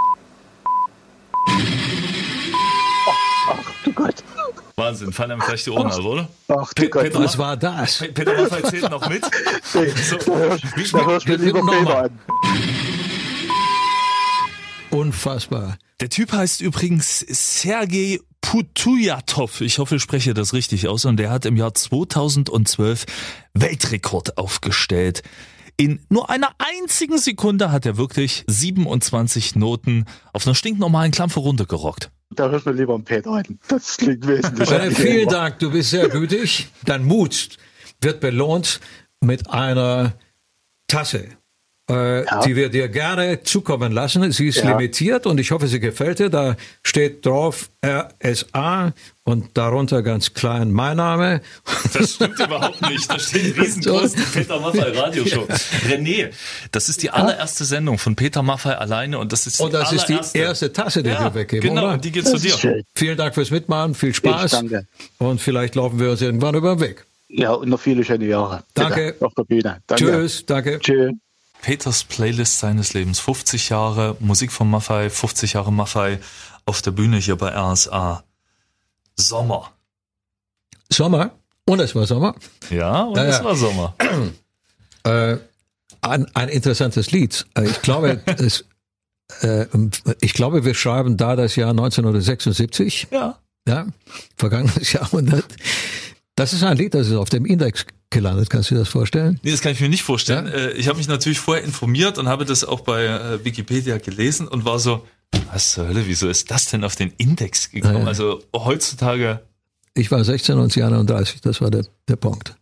Wahnsinn, 4.80 5.12
fallen 5.12 5.30
einem 5.32 5.42
vielleicht 5.42 5.66
die 5.66 5.70
Ohren 5.70 5.86
ab, 5.90 5.98
oder? 6.04 6.28
Ach 6.48 6.72
du 6.74 6.88
Gott. 6.88 7.02
Peter, 7.04 7.20
Was 7.20 7.38
war 7.38 7.56
das? 7.56 7.98
Pe- 7.98 8.12
Peter 8.12 8.34
Maffay 8.42 8.62
zählt 8.64 8.90
noch 8.90 9.08
mit. 9.08 9.22
So, 9.72 9.80
da 9.84 10.36
hörst 10.38 10.64
wie- 10.76 10.90
da 10.90 11.06
hörst 11.06 11.28
du 11.28 11.34
lieber 11.36 11.62
wir- 11.62 11.78
Peter 11.78 12.02
an. 12.04 12.18
Unfassbar. 14.90 15.78
Der 16.00 16.08
Typ 16.08 16.32
heißt 16.32 16.60
übrigens 16.62 17.20
Sergei 17.28 18.18
Putujatov. 18.40 19.60
Ich 19.60 19.78
hoffe, 19.78 19.96
ich 19.96 20.02
spreche 20.02 20.34
das 20.34 20.52
richtig 20.52 20.88
aus. 20.88 21.04
Und 21.04 21.18
der 21.18 21.30
hat 21.30 21.44
im 21.46 21.56
Jahr 21.56 21.74
2012 21.74 23.06
Weltrekord 23.54 24.36
aufgestellt. 24.38 25.22
In 25.76 26.00
nur 26.08 26.28
einer 26.28 26.50
einzigen 26.58 27.18
Sekunde 27.18 27.70
hat 27.70 27.86
er 27.86 27.96
wirklich 27.96 28.44
27 28.48 29.56
Noten 29.56 30.06
auf 30.32 30.46
einer 30.46 30.54
stinknormalen 30.54 31.12
Klampfe 31.12 31.40
runtergerockt. 31.40 32.10
Da 32.34 32.48
hörst 32.48 32.66
du 32.66 32.70
lieber 32.70 32.94
einen 32.94 33.04
Peter 33.04 33.30
an. 33.32 33.58
Das 33.68 33.96
klingt 33.96 34.26
wesentlich. 34.26 34.68
Daniel, 34.68 34.94
vielen. 34.94 35.28
Dank, 35.28 35.58
du 35.58 35.70
bist 35.70 35.90
sehr 35.90 36.08
gütig. 36.08 36.68
Dein 36.84 37.04
Mut 37.04 37.56
wird 38.00 38.20
belohnt 38.20 38.80
mit 39.20 39.50
einer 39.50 40.14
Tasse, 40.86 41.28
äh, 41.90 42.24
Ja. 42.24 42.40
die 42.42 42.54
wir 42.56 42.68
dir 42.68 42.88
gerne 42.88 43.42
zukommen 43.42 43.92
lassen. 43.92 44.30
Sie 44.32 44.46
ist 44.48 44.58
Ja. 44.58 44.70
limitiert 44.70 45.26
und 45.26 45.38
ich 45.40 45.50
hoffe, 45.50 45.66
sie 45.66 45.80
gefällt 45.80 46.18
dir. 46.20 46.30
Da 46.30 46.56
steht 46.84 47.26
drauf 47.26 47.68
RSA 47.84 48.92
und 49.24 49.56
darunter 49.56 50.02
ganz 50.02 50.32
klein 50.34 50.70
mein 50.70 50.96
Name. 50.96 51.40
Das 51.92 52.14
stimmt 52.14 52.38
überhaupt 52.38 52.80
nicht. 52.88 53.10
Da 53.10 53.18
steht 53.18 53.58
riesengroß 53.58 54.12
die 54.12 54.22
Peter 54.22 54.60
Maffay 54.60 54.96
Radioshow. 54.96 55.46
René, 55.88 56.30
das 56.70 56.88
ist 56.88 57.02
die 57.02 57.10
allererste 57.10 57.64
Sendung 57.64 57.98
von 57.98 58.14
Peter 58.14 58.42
Maffay 58.42 58.74
alleine 58.74 59.18
und 59.18 59.32
das 59.32 59.46
ist 59.46 59.58
die 59.58 59.62
Und 59.64 59.74
das 59.74 59.92
ist 59.92 60.06
die 60.06 60.38
erste 60.38 60.72
Tasse, 60.72 61.02
die 61.02 61.10
ja, 61.10 61.24
wir 61.24 61.34
weggeben, 61.34 61.68
Genau, 61.70 61.82
oder? 61.84 61.94
und 61.94 62.04
die 62.04 62.12
geht 62.12 62.26
zu 62.26 62.32
Das 62.34 62.44
ist 62.44 62.54
dir. 62.54 62.58
schön. 62.58 62.82
Vielen 62.94 63.16
Dank 63.16 63.34
fürs 63.34 63.50
Mitmachen, 63.50 63.94
viel 63.94 64.14
Spaß. 64.14 64.44
Ich 64.44 64.50
danke. 64.58 64.86
Und 65.18 65.40
vielleicht 65.40 65.74
laufen 65.74 65.98
wir 65.98 66.10
uns 66.12 66.22
irgendwann 66.22 66.54
über 66.54 66.76
den 66.76 66.80
Weg. 66.80 67.04
Ja, 67.28 67.52
und 67.52 67.68
noch 67.68 67.80
viele 67.80 68.04
schöne 68.04 68.26
Jahre. 68.26 68.62
Danke. 68.74 69.14
Auf 69.20 69.34
der 69.34 69.44
Bühne. 69.44 69.80
Danke. 69.86 70.04
Tschüss, 70.04 70.46
danke. 70.46 70.78
Tschüss. 70.80 71.12
Peters 71.62 72.04
Playlist 72.04 72.58
seines 72.58 72.92
Lebens. 72.94 73.18
50 73.20 73.68
Jahre 73.68 74.16
Musik 74.20 74.52
von 74.52 74.70
Maffei, 74.70 75.10
50 75.10 75.54
Jahre 75.54 75.72
Maffei 75.72 76.18
auf 76.66 76.82
der 76.82 76.90
Bühne 76.92 77.18
hier 77.18 77.36
bei 77.36 77.48
RSA. 77.54 78.24
Sommer. 79.16 79.72
Sommer. 80.90 81.32
Und 81.66 81.80
es 81.80 81.94
war 81.94 82.06
Sommer. 82.06 82.34
Ja, 82.70 83.02
und 83.02 83.16
Ja, 83.16 83.24
es 83.24 83.38
ja. 83.38 83.44
war 83.44 83.56
Sommer. 83.56 83.94
Äh, 85.02 85.38
ein, 86.02 86.26
ein 86.34 86.50
interessantes 86.50 87.10
Lied. 87.10 87.46
Äh, 87.54 87.64
Ich 87.70 87.80
glaube, 87.80 88.20
es, 88.26 88.66
äh, 89.40 89.64
ich 90.20 90.34
glaube, 90.34 90.66
wir 90.66 90.74
schreiben 90.74 91.16
da 91.16 91.36
das 91.36 91.56
Jahr 91.56 91.70
1976. 91.70 93.06
Ja. 93.10 93.38
Ja, 93.66 93.86
vergangenes 94.36 94.92
Jahrhundert. 94.92 95.46
Das 96.36 96.52
ist 96.52 96.62
ein 96.62 96.76
Lied, 96.76 96.94
das 96.94 97.08
ist 97.08 97.14
auf 97.14 97.28
dem 97.28 97.44
Index 97.44 97.84
gelandet. 98.08 98.48
Kannst 98.50 98.70
du 98.70 98.74
dir 98.74 98.80
das 98.80 98.88
vorstellen? 98.88 99.38
Nee, 99.42 99.50
das 99.50 99.60
kann 99.60 99.72
ich 99.72 99.80
mir 99.80 99.88
nicht 99.88 100.02
vorstellen. 100.02 100.46
Ja? 100.46 100.52
Äh, 100.52 100.72
Ich 100.72 100.88
habe 100.88 100.98
mich 100.98 101.08
natürlich 101.08 101.38
vorher 101.38 101.64
informiert 101.64 102.18
und 102.18 102.28
habe 102.28 102.44
das 102.44 102.64
auch 102.64 102.80
bei 102.80 103.04
äh, 103.04 103.44
Wikipedia 103.44 103.98
gelesen 103.98 104.48
und 104.48 104.64
war 104.64 104.78
so, 104.78 105.06
was 105.52 105.72
zur 105.72 105.88
Hölle, 105.88 106.06
wieso 106.06 106.28
ist 106.28 106.50
das 106.50 106.66
denn 106.66 106.82
auf 106.84 106.96
den 106.96 107.12
Index 107.18 107.70
gekommen? 107.70 108.02
Ja. 108.02 108.06
Also 108.06 108.42
heutzutage 108.54 109.40
Ich 109.94 110.10
war 110.10 110.24
16 110.24 110.58
und 110.58 110.72
sie 110.72 110.82
31. 110.82 111.40
Das 111.42 111.60
war 111.60 111.70
der, 111.70 111.84
der 112.08 112.16
Punkt. 112.16 112.54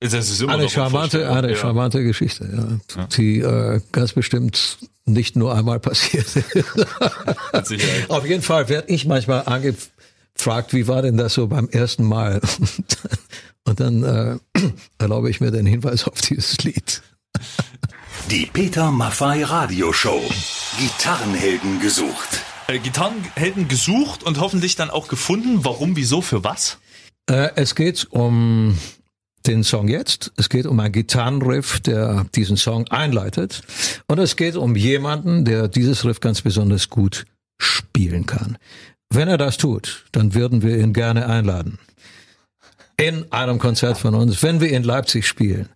ist 0.00 0.12
das 0.14 0.40
immer 0.40 0.54
Eine 0.54 0.68
charmante, 0.68 1.30
eine 1.30 1.50
ja. 1.50 1.56
charmante 1.56 2.02
Geschichte, 2.02 2.48
ja, 2.96 3.06
die 3.16 3.38
äh, 3.40 3.80
ganz 3.92 4.12
bestimmt 4.14 4.78
nicht 5.06 5.36
nur 5.36 5.54
einmal 5.54 5.80
passiert. 5.80 6.26
Auf 8.08 8.26
jeden 8.26 8.42
Fall 8.42 8.68
werde 8.68 8.92
ich 8.92 9.06
manchmal 9.06 9.42
angefragt, 10.40 10.72
wie 10.72 10.88
war 10.88 11.02
denn 11.02 11.18
das 11.18 11.34
so 11.34 11.48
beim 11.48 11.68
ersten 11.68 12.04
Mal? 12.04 12.40
Und 13.66 13.78
dann 13.78 14.02
äh, 14.02 14.38
erlaube 14.98 15.28
ich 15.28 15.40
mir 15.40 15.50
den 15.50 15.66
Hinweis 15.66 16.06
auf 16.06 16.20
dieses 16.22 16.58
Lied. 16.64 17.02
Die 18.30 18.46
Peter 18.46 18.90
Maffay 18.90 19.42
Radioshow. 19.42 20.22
Gitarrenhelden 20.78 21.80
gesucht. 21.80 22.40
Äh, 22.68 22.78
Gitarrenhelden 22.78 23.68
gesucht 23.68 24.22
und 24.22 24.40
hoffentlich 24.40 24.76
dann 24.76 24.88
auch 24.88 25.08
gefunden. 25.08 25.62
Warum, 25.62 25.96
wieso, 25.96 26.22
für 26.22 26.42
was? 26.42 26.78
Äh, 27.28 27.50
es 27.56 27.74
geht 27.74 28.06
um 28.10 28.78
den 29.46 29.62
Song 29.62 29.88
jetzt. 29.88 30.32
Es 30.36 30.48
geht 30.48 30.64
um 30.64 30.80
einen 30.80 30.92
Gitarrenriff, 30.92 31.80
der 31.80 32.24
diesen 32.34 32.56
Song 32.56 32.88
einleitet. 32.88 33.62
Und 34.06 34.18
es 34.18 34.36
geht 34.36 34.56
um 34.56 34.74
jemanden, 34.74 35.44
der 35.44 35.68
dieses 35.68 36.04
Riff 36.06 36.20
ganz 36.20 36.40
besonders 36.40 36.88
gut 36.88 37.26
spielen 37.58 38.24
kann. 38.24 38.56
Wenn 39.12 39.28
er 39.28 39.38
das 39.38 39.56
tut, 39.56 40.06
dann 40.12 40.34
würden 40.34 40.62
wir 40.62 40.78
ihn 40.78 40.92
gerne 40.92 41.26
einladen. 41.26 41.78
In 42.96 43.30
einem 43.32 43.58
Konzert 43.58 43.98
von 43.98 44.14
uns, 44.14 44.42
wenn 44.42 44.60
wir 44.60 44.70
in 44.70 44.84
Leipzig 44.84 45.26
spielen. 45.26 45.68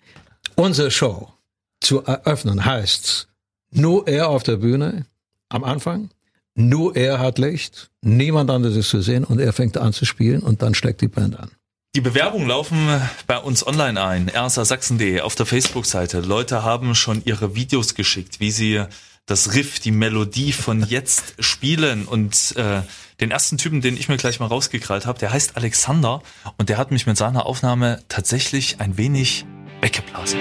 Unsere 0.55 0.91
Show 0.91 1.33
zu 1.81 2.05
eröffnen 2.05 2.65
heißt 2.65 3.29
nur 3.73 4.07
er 4.07 4.29
auf 4.29 4.45
der 4.45 4.57
Bühne 4.57 5.07
am 5.49 5.65
Anfang, 5.65 6.11
nur 6.55 6.95
er 6.95 7.19
hat 7.19 7.39
Licht, 7.39 7.91
niemand 8.03 8.51
anderes 8.51 8.77
ist 8.77 8.91
zu 8.91 9.01
sehen 9.01 9.25
und 9.25 9.41
er 9.41 9.53
fängt 9.53 9.77
an 9.77 9.93
zu 9.93 10.05
spielen 10.05 10.41
und 10.41 10.63
dann 10.63 10.75
steckt 10.75 11.01
die 11.01 11.09
Band 11.09 11.39
an. 11.39 11.51
Die 11.97 12.01
Bewerbungen 12.01 12.47
laufen 12.47 12.89
bei 13.27 13.39
uns 13.39 13.67
online 13.67 14.01
ein, 14.01 14.29
rsasachsen.de 14.29 15.21
auf 15.21 15.35
der 15.35 15.47
Facebook-Seite. 15.47 16.21
Leute 16.21 16.63
haben 16.63 16.95
schon 16.95 17.23
ihre 17.25 17.55
Videos 17.57 17.95
geschickt, 17.95 18.39
wie 18.39 18.53
sie 18.53 18.85
das 19.27 19.55
Riff, 19.55 19.81
die 19.81 19.91
Melodie 19.91 20.53
von 20.53 20.85
jetzt 20.85 21.35
spielen. 21.43 22.07
Und 22.07 22.55
äh, 22.57 22.83
den 23.21 23.31
ersten 23.31 23.59
Typen, 23.59 23.81
den 23.81 23.97
ich 23.97 24.09
mir 24.09 24.17
gleich 24.17 24.41
mal 24.41 24.47
rausgekrallt 24.47 25.07
habe, 25.07 25.19
der 25.19 25.33
heißt 25.33 25.57
Alexander 25.57 26.23
und 26.59 26.69
der 26.69 26.79
hat 26.79 26.91
mich 26.91 27.07
mit 27.07 27.17
seiner 27.17 27.47
Aufnahme 27.47 28.03
tatsächlich 28.09 28.81
ein 28.81 28.97
wenig 28.97 29.47
weggeblasen. 29.81 30.41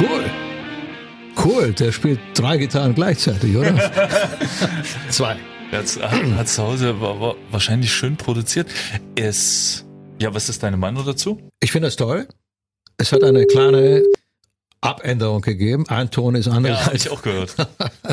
Cool. 0.00 0.24
Cool, 1.44 1.72
der 1.72 1.92
spielt 1.92 2.20
drei 2.34 2.56
Gitarren 2.56 2.94
gleichzeitig, 2.94 3.56
oder? 3.56 3.74
Zwei. 5.10 5.36
Jetzt 5.72 6.00
hat, 6.02 6.12
hat 6.12 6.48
zu 6.48 6.62
Hause 6.62 7.00
war, 7.00 7.20
war 7.20 7.34
wahrscheinlich 7.50 7.92
schön 7.92 8.16
produziert. 8.16 8.68
Es, 9.14 9.84
ja, 10.20 10.32
was 10.34 10.48
ist 10.48 10.62
deine 10.62 10.76
Meinung 10.76 11.04
dazu? 11.04 11.40
Ich 11.60 11.72
finde 11.72 11.88
das 11.88 11.96
toll. 11.96 12.26
Es 12.96 13.12
hat 13.12 13.22
eine 13.22 13.44
kleine 13.46 14.02
Abänderung 14.80 15.42
gegeben. 15.42 15.84
Ein 15.88 16.10
Ton 16.10 16.34
ist 16.34 16.48
anders. 16.48 16.78
Ja, 16.80 16.86
habe 16.86 16.96
ich 16.96 17.10
auch 17.10 17.22
gehört. 17.22 17.54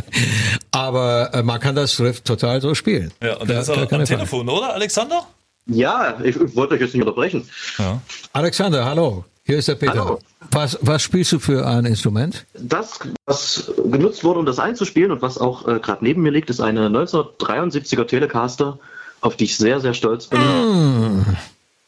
Aber 0.71 1.29
äh, 1.33 1.43
man 1.43 1.59
kann 1.59 1.75
das 1.75 1.99
Riff 1.99 2.21
total 2.21 2.61
so 2.61 2.75
spielen. 2.75 3.11
Ja, 3.23 3.33
und 3.37 3.41
Da- 3.49 3.53
der 3.53 3.61
ist 3.61 3.67
da 3.69 3.73
auch 3.73 3.75
keine 3.87 4.03
am 4.03 4.07
Frage. 4.07 4.19
Telefon, 4.19 4.49
oder, 4.49 4.73
Alexander? 4.73 5.25
Ja, 5.67 6.19
ich 6.23 6.35
wollte 6.55 6.75
euch 6.75 6.81
jetzt 6.81 6.93
nicht 6.93 7.01
unterbrechen. 7.03 7.49
Ja. 7.79 8.01
Alexander, 8.33 8.85
hallo. 8.85 9.25
Hier 9.45 9.57
ist 9.59 9.67
der 9.67 9.75
Peter. 9.75 9.93
Hallo. 9.93 10.19
Was, 10.51 10.77
was 10.81 11.01
spielst 11.03 11.31
du 11.31 11.39
für 11.39 11.67
ein 11.67 11.85
Instrument? 11.85 12.45
Das, 12.55 12.99
was 13.25 13.71
genutzt 13.91 14.23
wurde, 14.23 14.39
um 14.39 14.45
das 14.45 14.57
einzuspielen 14.59 15.11
und 15.11 15.21
was 15.21 15.37
auch 15.37 15.67
äh, 15.67 15.79
gerade 15.79 16.03
neben 16.03 16.23
mir 16.23 16.31
liegt, 16.31 16.49
ist 16.49 16.61
eine 16.61 16.87
1973er 16.89 18.07
Telecaster, 18.07 18.79
auf 19.21 19.35
die 19.37 19.43
ich 19.45 19.57
sehr, 19.57 19.79
sehr 19.81 19.93
stolz 19.93 20.27
bin. 20.27 20.39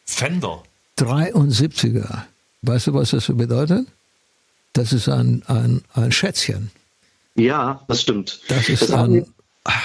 Fender. 0.06 0.64
73er. 1.00 2.24
Weißt 2.62 2.88
du, 2.88 2.94
was 2.94 3.12
das 3.12 3.28
bedeutet? 3.28 3.88
Das 4.74 4.94
ist 4.94 5.10
ein, 5.10 5.44
ein, 5.48 5.82
ein 5.94 6.12
Schätzchen. 6.12 6.70
Ja, 7.36 7.82
das 7.88 8.02
stimmt. 8.02 8.40
Das 8.50 8.70
ist 8.70 8.84
Das 8.84 8.92
ein, 8.92 9.14
wir- 9.14 9.26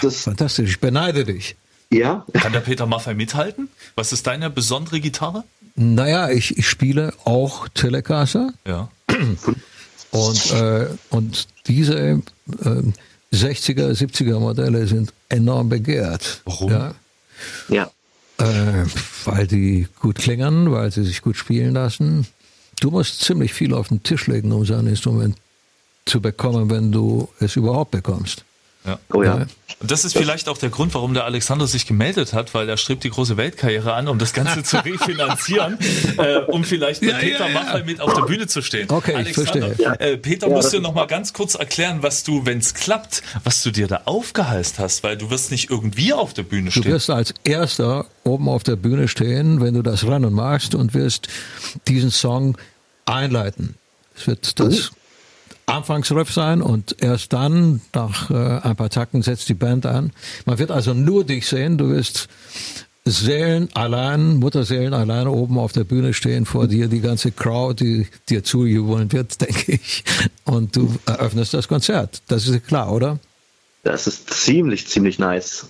das, 0.03 0.23
fantastisch. 0.23 0.71
Ich 0.71 0.81
beneide 0.81 1.25
dich. 1.25 1.57
ja, 1.91 2.25
Kann 2.35 2.53
der 2.53 2.61
Peter 2.61 2.87
Maffay 2.87 3.15
mithalten? 3.15 3.69
Was 3.95 4.13
ist 4.13 4.27
deine 4.27 4.49
besondere 4.51 5.01
Gitarre? 5.01 5.45
Naja, 5.75 6.29
ich, 6.31 6.57
ich 6.59 6.69
spiele 6.69 7.13
auch 7.25 7.69
Telecaster 7.69 8.53
Ja. 8.67 8.89
und, 10.11 10.51
äh, 10.53 10.89
und 11.11 11.49
diese 11.67 11.99
äh, 11.99 12.83
60er, 13.33 13.93
70er 13.93 14.39
Modelle 14.39 14.87
sind 14.87 15.13
enorm 15.29 15.69
begehrt. 15.71 16.43
Warum? 16.45 16.71
Ja, 16.71 16.95
ja. 17.69 17.91
äh, 18.39 18.85
weil 19.25 19.47
die 19.47 19.89
gut 20.01 20.17
klingen, 20.19 20.71
weil 20.71 20.91
sie 20.93 21.05
sich 21.05 21.23
gut 21.23 21.37
spielen 21.37 21.75
lassen. 21.75 22.27
Du 22.81 22.91
musst 22.91 23.21
ziemlich 23.21 23.55
viel 23.55 23.73
auf 23.75 23.89
den 23.89 24.03
Tisch 24.03 24.27
legen, 24.27 24.53
um 24.53 24.65
so 24.67 24.75
ein 24.75 24.87
Instrument 24.87 25.37
zu 26.05 26.21
bekommen, 26.21 26.69
wenn 26.69 26.91
du 26.93 27.29
es 27.41 27.57
überhaupt 27.57 27.93
bekommst. 27.93 28.45
Ja. 28.85 28.99
Oh 29.13 29.23
ja. 29.23 29.47
Und 29.81 29.91
das 29.91 30.05
ist 30.05 30.17
vielleicht 30.17 30.49
auch 30.49 30.59
der 30.59 30.71
Grund, 30.71 30.93
warum 30.95 31.15
der 31.15 31.25
Alexander 31.25 31.67
sich 31.69 31.87
gemeldet 31.87 32.33
hat, 32.33 32.53
weil 32.55 32.69
er 32.69 32.77
strebt 32.77 33.05
die 33.05 33.11
große 33.11 33.37
Weltkarriere 33.37 33.95
an, 33.95 34.09
um 34.09 34.19
das 34.19 34.33
Ganze 34.33 34.63
zu 34.65 34.77
refinanzieren, 34.85 35.79
äh, 36.19 36.39
um 36.49 36.65
vielleicht 36.65 37.01
mit 37.03 37.13
Ja, 37.13 37.19
Peter 37.19 37.47
ja, 37.47 37.49
ja. 37.49 37.53
Maffay 37.63 37.85
mit 37.85 38.01
auf 38.01 38.13
der 38.15 38.23
Bühne 38.23 38.47
zu 38.49 38.61
stehen. 38.63 38.91
Okay, 38.91 39.13
ich 39.13 39.17
Alexander, 39.39 39.75
verstehe. 39.75 40.01
Äh, 40.01 40.17
Peter, 40.19 40.49
Ja, 40.49 40.55
musst 40.55 40.73
du 40.73 40.81
noch 40.81 40.95
mal 40.95 41.07
ganz 41.07 41.33
kurz 41.33 41.55
erklären, 41.55 42.03
was 42.03 42.25
du, 42.25 42.45
wenn 42.45 42.59
es 42.59 42.75
klappt, 42.75 43.23
was 43.45 43.63
du 43.63 43.71
dir 43.71 43.87
da 43.87 44.03
aufgeheißt 44.05 44.79
hast, 44.81 45.03
weil 45.05 45.17
du 45.17 45.31
wirst 45.31 45.51
nicht 45.53 45.71
irgendwie 45.71 46.13
auf 46.13 46.35
der 46.35 46.43
Bühne 46.43 46.71
Du 46.71 46.81
stehen. 46.81 46.93
wirst 46.93 47.09
als 47.11 47.35
Erster 47.45 48.07
oben 48.25 48.49
auf 48.49 48.63
der 48.65 48.77
Bühne 48.77 49.07
stehen, 49.09 49.61
wenn 49.61 49.75
du 49.75 49.83
das 49.83 50.05
Rennen 50.05 50.33
machst 50.33 50.75
und 50.75 50.95
wirst 50.95 51.29
diesen 51.89 52.11
Song 52.11 52.57
einleiten. 53.05 53.77
Es 54.17 54.27
wird 54.27 54.59
das 54.61 54.91
Anfangsriff 55.67 56.33
sein 56.33 56.63
und 56.63 56.97
erst 57.01 57.33
dann, 57.33 57.81
nach 57.95 58.31
äh, 58.31 58.61
ein 58.63 58.77
paar 58.77 58.91
Takten, 58.91 59.23
setzt 59.23 59.49
die 59.49 59.55
Band 59.55 59.87
an. 59.87 60.13
Man 60.45 60.59
wird 60.59 60.71
also 60.71 60.95
nur 60.95 61.25
dich 61.25 61.47
sehen, 61.47 61.79
du 61.79 61.89
wirst 61.89 62.29
Seelen 63.05 63.69
allein, 63.75 64.37
Mutterseelen 64.37 64.95
allein 64.95 65.27
oben 65.27 65.59
auf 65.59 65.73
der 65.73 65.83
Bühne 65.83 66.15
stehen, 66.15 66.47
vor 66.47 66.69
dir 66.69 66.87
die 66.87 67.01
ganze 67.01 67.33
Crowd, 67.33 67.83
die 67.85 68.07
dir 68.29 68.45
zujubeln 68.45 69.11
wird, 69.11 69.41
denke 69.41 69.73
ich. 69.73 70.05
Und 70.45 70.77
du 70.77 70.95
eröffnest 71.07 71.53
das 71.53 71.67
Konzert. 71.67 72.23
Das 72.29 72.47
ist 72.47 72.67
klar, 72.67 72.93
oder? 72.93 73.19
Das 73.83 74.07
ist 74.07 74.31
ziemlich, 74.31 74.87
ziemlich 74.87 75.19
nice. 75.19 75.67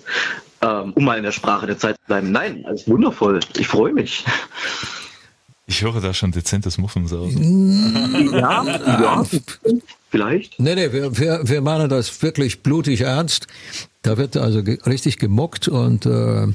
Ähm, 0.61 0.93
um 0.93 1.03
mal 1.03 1.17
in 1.17 1.23
der 1.23 1.31
Sprache 1.31 1.65
der 1.65 1.79
Zeit 1.79 1.95
zu 1.95 2.05
bleiben. 2.05 2.31
Nein, 2.31 2.63
alles 2.65 2.87
wundervoll. 2.87 3.39
Ich 3.57 3.67
freue 3.67 3.93
mich. 3.93 4.23
Ich 5.73 5.81
höre 5.81 6.01
da 6.01 6.13
schon 6.13 6.31
dezentes 6.31 6.77
Muffen 6.77 7.07
so. 7.07 7.25
Ja, 7.25 8.63
ja, 8.63 9.25
vielleicht. 10.11 10.59
Nee, 10.59 10.75
nee, 10.75 10.93
wir, 10.93 11.17
wir, 11.17 11.39
wir 11.49 11.61
meinen 11.61 11.89
das 11.89 12.21
wirklich 12.21 12.61
blutig 12.61 13.01
ernst. 13.01 13.47
Da 14.03 14.17
wird 14.17 14.37
also 14.37 14.61
ge 14.61 14.77
richtig 14.85 15.17
gemuckt 15.17 15.67
und 15.67 16.05
äh, 16.05 16.45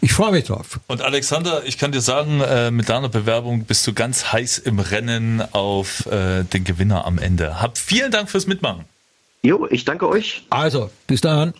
ich 0.00 0.12
freue 0.12 0.32
mich 0.32 0.46
drauf. 0.46 0.80
Und 0.88 1.02
Alexander, 1.02 1.62
ich 1.64 1.78
kann 1.78 1.92
dir 1.92 2.00
sagen, 2.00 2.40
äh, 2.40 2.72
mit 2.72 2.88
deiner 2.88 3.08
Bewerbung 3.08 3.62
bist 3.62 3.86
du 3.86 3.92
ganz 3.92 4.32
heiß 4.32 4.58
im 4.58 4.80
Rennen 4.80 5.40
auf 5.52 6.06
äh, 6.06 6.42
den 6.42 6.64
Gewinner 6.64 7.06
am 7.06 7.18
Ende. 7.18 7.62
Hab 7.62 7.78
vielen 7.78 8.10
Dank 8.10 8.28
fürs 8.28 8.48
Mitmachen. 8.48 8.86
Jo, 9.42 9.68
ich 9.70 9.84
danke 9.84 10.08
euch. 10.08 10.42
Also, 10.50 10.90
bis 11.06 11.20
dann. 11.20 11.54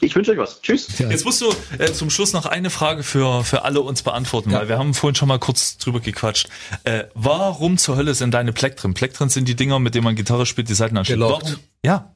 Ich 0.00 0.14
wünsche 0.14 0.32
euch 0.32 0.38
was. 0.38 0.60
Tschüss. 0.60 0.98
Ja. 0.98 1.08
Jetzt 1.10 1.24
musst 1.24 1.40
du 1.40 1.46
äh, 1.78 1.92
zum 1.92 2.10
Schluss 2.10 2.32
noch 2.32 2.46
eine 2.46 2.68
Frage 2.70 3.02
für, 3.02 3.44
für 3.44 3.62
alle 3.62 3.80
uns 3.80 4.02
beantworten, 4.02 4.50
Ja. 4.50 4.60
weil 4.60 4.68
wir 4.68 4.78
haben 4.78 4.92
vorhin 4.94 5.14
schon 5.14 5.28
mal 5.28 5.38
kurz 5.38 5.78
drüber 5.78 6.00
gequatscht. 6.00 6.48
Äh, 6.84 7.04
warum 7.14 7.78
zur 7.78 7.96
Hölle 7.96 8.14
sind 8.14 8.32
deine 8.34 8.52
Plektren? 8.52 8.92
Plektren 8.94 9.28
sind 9.30 9.48
die 9.48 9.54
Dinger, 9.56 9.78
mit 9.78 9.94
denen 9.94 10.04
man 10.04 10.14
Gitarre 10.16 10.46
spielt, 10.46 10.68
die 10.68 10.74
Seiten. 10.74 11.00
Gelockt. 11.02 11.44
Warum? 11.44 11.58
Ja. 11.84 12.14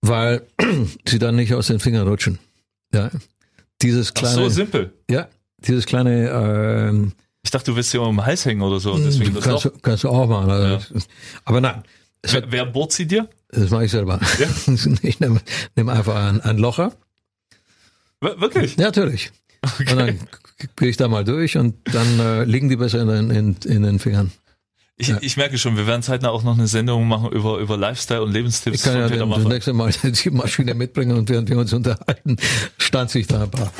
Weil 0.00 0.46
sie 1.06 1.18
dann 1.18 1.36
nicht 1.36 1.54
aus 1.54 1.68
den 1.68 1.80
Fingern 1.80 2.06
rutschen. 2.06 2.38
Ja. 2.92 3.10
Dieses 3.80 4.10
Ach 4.10 4.14
kleine, 4.14 4.34
so 4.36 4.48
simpel. 4.48 4.92
ja, 5.10 5.28
dieses 5.58 5.86
kleine, 5.86 6.28
ähm, 6.30 7.12
Ich 7.42 7.50
dachte, 7.50 7.70
du 7.72 7.76
willst 7.76 7.92
dir 7.92 8.02
um 8.02 8.16
den 8.16 8.26
Hals 8.26 8.44
hängen 8.44 8.62
oder 8.62 8.78
so. 8.80 8.96
Deswegen 8.98 9.34
das 9.34 9.44
kannst, 9.44 9.64
Loch. 9.64 9.72
du, 9.72 9.78
kannst 9.80 10.04
du 10.04 10.08
auch 10.08 10.28
machen. 10.28 10.50
Also, 10.50 10.98
Aber 11.44 11.60
nein, 11.60 11.82
das, 12.22 12.34
hat, 12.34 12.44
Wer, 12.46 12.52
wer 12.52 12.66
bohrt 12.66 12.92
sie 12.92 13.06
dir? 13.06 13.28
Das 13.52 13.70
mache 13.70 13.84
ich 13.84 13.90
selber. 13.92 14.18
ich 15.02 15.20
nehme 15.20 15.40
nehm 15.76 15.88
einfach 15.88 16.16
ein, 16.16 16.40
ein 16.40 16.58
Locher. 16.58 16.92
Wir- 18.20 18.40
Wirklich? 18.40 18.76
Ja, 18.76 18.86
natürlich. 18.86 19.30
Und 19.78 19.94
dann 19.96 20.18
gehe 20.76 20.88
ich 20.88 20.96
da 20.96 21.06
mal 21.06 21.22
durch 21.24 21.56
und 21.56 21.74
dann 21.92 22.18
äh, 22.18 22.44
liegen 22.44 22.68
die 22.68 22.76
besser 22.76 23.00
in, 23.02 23.08
den- 23.08 23.30
in, 23.30 23.56
in 23.64 23.82
den 23.82 23.98
Fingern. 24.00 24.32
Ich, 24.96 25.10
ich 25.20 25.36
merke 25.36 25.56
schon, 25.58 25.76
wir 25.76 25.86
werden 25.86 26.02
zeitnah 26.02 26.30
auch 26.30 26.42
noch 26.44 26.54
eine 26.56 26.66
Sendung 26.66 27.08
machen 27.08 27.30
über, 27.32 27.58
über 27.58 27.76
Lifestyle 27.76 28.22
und 28.22 28.32
Lebenstipps 28.32 28.76
Ich 28.76 28.82
kann 28.84 28.98
ja 29.00 29.08
Peter 29.08 29.24
den, 29.26 29.30
das 29.30 29.44
nächste 29.44 29.72
Mal 29.72 29.90
die 30.02 30.30
Maschine 30.30 30.74
mitbringen 30.74 31.16
und 31.16 31.28
während 31.28 31.48
wir 31.48 31.58
uns 31.58 31.72
unterhalten, 31.72 32.36
stand 32.78 33.10
sich 33.10 33.26
da 33.26 33.42
ein 33.44 33.50
paar. 33.50 33.72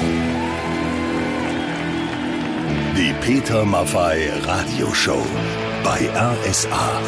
Die 2.97 3.13
Peter 3.25 3.65
Maffay 3.65 4.31
Radioshow 4.45 5.25
bei 5.85 6.09
RSA. 6.15 7.01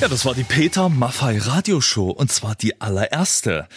Ja, 0.00 0.08
das 0.08 0.24
war 0.26 0.34
die 0.34 0.44
Peter 0.44 0.88
Maffay 0.88 1.38
Radioshow 1.38 2.10
und 2.10 2.30
zwar 2.30 2.54
die 2.54 2.80
allererste. 2.80 3.68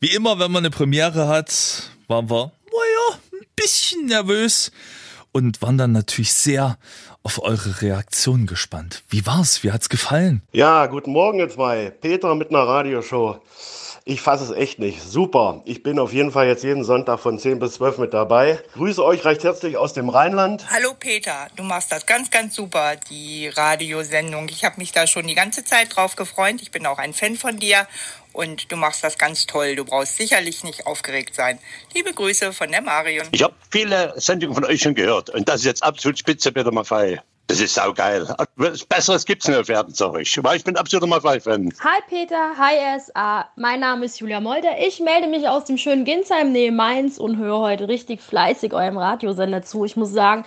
Wie 0.00 0.14
immer, 0.14 0.38
wenn 0.38 0.50
man 0.50 0.62
eine 0.64 0.70
Premiere 0.70 1.28
hat, 1.28 1.90
waren 2.08 2.30
wir, 2.30 2.52
naja, 2.66 3.18
ein 3.32 3.46
bisschen 3.54 4.06
nervös 4.06 4.72
und 5.32 5.60
waren 5.62 5.76
dann 5.76 5.92
natürlich 5.92 6.32
sehr 6.32 6.78
auf 7.22 7.42
eure 7.42 7.82
Reaktion 7.82 8.46
gespannt. 8.46 9.02
Wie 9.08 9.26
war's? 9.26 9.62
Wie 9.62 9.72
hat's 9.72 9.88
gefallen? 9.88 10.42
Ja, 10.52 10.86
guten 10.86 11.12
Morgen 11.12 11.38
ihr 11.38 11.48
zwei. 11.50 11.90
Peter 11.90 12.34
mit 12.34 12.50
einer 12.50 12.66
Radioshow. 12.66 13.40
Ich 14.06 14.20
fasse 14.20 14.44
es 14.44 14.50
echt 14.50 14.78
nicht. 14.78 15.00
Super. 15.00 15.62
Ich 15.64 15.82
bin 15.82 15.98
auf 15.98 16.12
jeden 16.12 16.30
Fall 16.30 16.46
jetzt 16.46 16.62
jeden 16.62 16.84
Sonntag 16.84 17.20
von 17.20 17.38
10 17.38 17.58
bis 17.58 17.72
12 17.76 17.96
mit 17.96 18.12
dabei. 18.12 18.60
Grüße 18.74 19.02
euch 19.02 19.24
recht 19.24 19.44
herzlich 19.44 19.78
aus 19.78 19.94
dem 19.94 20.10
Rheinland. 20.10 20.70
Hallo 20.70 20.90
Peter, 20.92 21.48
du 21.56 21.62
machst 21.62 21.90
das 21.90 22.04
ganz, 22.04 22.30
ganz 22.30 22.54
super, 22.54 22.96
die 23.08 23.48
Radiosendung. 23.48 24.50
Ich 24.50 24.62
habe 24.62 24.76
mich 24.76 24.92
da 24.92 25.06
schon 25.06 25.26
die 25.26 25.34
ganze 25.34 25.64
Zeit 25.64 25.96
drauf 25.96 26.16
gefreut. 26.16 26.56
Ich 26.60 26.70
bin 26.70 26.84
auch 26.84 26.98
ein 26.98 27.14
Fan 27.14 27.36
von 27.36 27.58
dir 27.58 27.88
und 28.34 28.70
du 28.70 28.76
machst 28.76 29.02
das 29.02 29.16
ganz 29.16 29.46
toll. 29.46 29.74
Du 29.74 29.86
brauchst 29.86 30.18
sicherlich 30.18 30.64
nicht 30.64 30.86
aufgeregt 30.86 31.34
sein. 31.34 31.58
Liebe 31.94 32.12
Grüße 32.12 32.52
von 32.52 32.70
der 32.70 32.82
Marion. 32.82 33.26
Ich 33.30 33.42
habe 33.42 33.54
viele 33.70 34.12
Sendungen 34.20 34.54
von 34.54 34.66
euch 34.66 34.82
schon 34.82 34.94
gehört 34.94 35.30
und 35.30 35.48
das 35.48 35.60
ist 35.60 35.64
jetzt 35.64 35.82
absolut 35.82 36.18
spitze, 36.18 36.52
Peter 36.52 36.72
Maffei. 36.72 37.22
Das 37.46 37.60
ist 37.60 37.74
saugeil. 37.74 38.26
Was 38.56 38.84
Besseres 38.84 39.26
gibt's 39.26 39.46
nicht 39.46 39.58
auf 39.58 39.68
Erden, 39.68 39.92
sag 39.92 40.18
ich. 40.18 40.34
Bin 40.64 40.76
absoluter 40.76 41.06
Maffei-Fan. 41.06 41.74
Hi 41.80 42.00
Peter, 42.08 42.56
hi 42.56 42.98
SA. 42.98 43.48
Mein 43.56 43.80
Name 43.80 44.06
ist 44.06 44.18
Julia 44.18 44.40
Molder. 44.40 44.78
Ich 44.80 44.98
melde 45.00 45.28
mich 45.28 45.46
aus 45.46 45.64
dem 45.64 45.76
schönen 45.76 46.04
Ginsheim 46.04 46.52
nähe 46.52 46.72
Mainz 46.72 47.18
und 47.18 47.36
höre 47.36 47.58
heute 47.58 47.88
richtig 47.88 48.22
fleißig 48.22 48.72
eurem 48.72 48.96
Radiosender 48.96 49.62
zu. 49.62 49.84
Ich 49.84 49.94
muss 49.94 50.10
sagen, 50.10 50.44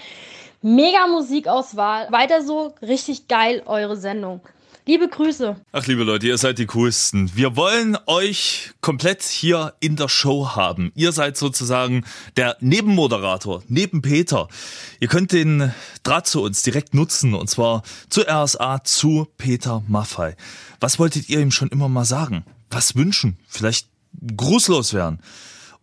mega 0.64 1.06
Musikauswahl. 1.08 2.12
Weiter 2.12 2.42
so, 2.42 2.74
richtig 2.82 3.28
geil 3.28 3.62
eure 3.68 3.96
Sendung. 3.96 4.42
Liebe 4.88 5.10
Grüße. 5.10 5.58
Ach, 5.74 5.86
liebe 5.86 6.06
Leute, 6.06 6.28
ihr 6.28 6.38
seid 6.38 6.60
die 6.60 6.66
coolsten. 6.66 7.36
Wir 7.36 7.58
wollen 7.58 7.98
euch 8.06 8.72
komplett 8.80 9.22
hier 9.22 9.74
in 9.82 9.98
der 9.98 10.08
Show 10.08 10.56
haben. 10.56 10.94
Ihr 10.96 11.12
seid 11.12 11.36
sozusagen 11.36 12.06
der 12.38 12.56
Nebenmoderator, 12.62 13.64
neben 13.68 14.02
Peter. 14.02 14.48
Ihr 15.02 15.10
könnt 15.10 15.34
den 15.34 15.74
Draht 16.04 16.28
zu 16.28 16.42
uns 16.42 16.62
direkt 16.62 16.94
nutzen 16.94 17.34
und 17.34 17.50
zwar 17.50 17.84
zu 18.08 18.22
RSA, 18.22 18.86
zu 18.86 19.28
Peter 19.38 19.84
Maffei. 19.90 20.38
Was 20.80 21.00
wolltet 21.00 21.28
ihr 21.28 21.42
ihm 21.42 21.52
schon 21.52 21.68
immer 21.68 21.90
mal 21.90 22.06
sagen? 22.06 22.46
Was 22.70 22.96
wünschen? 22.96 23.38
Vielleicht 23.46 23.90
grußlos 24.38 24.94
werden? 24.94 25.20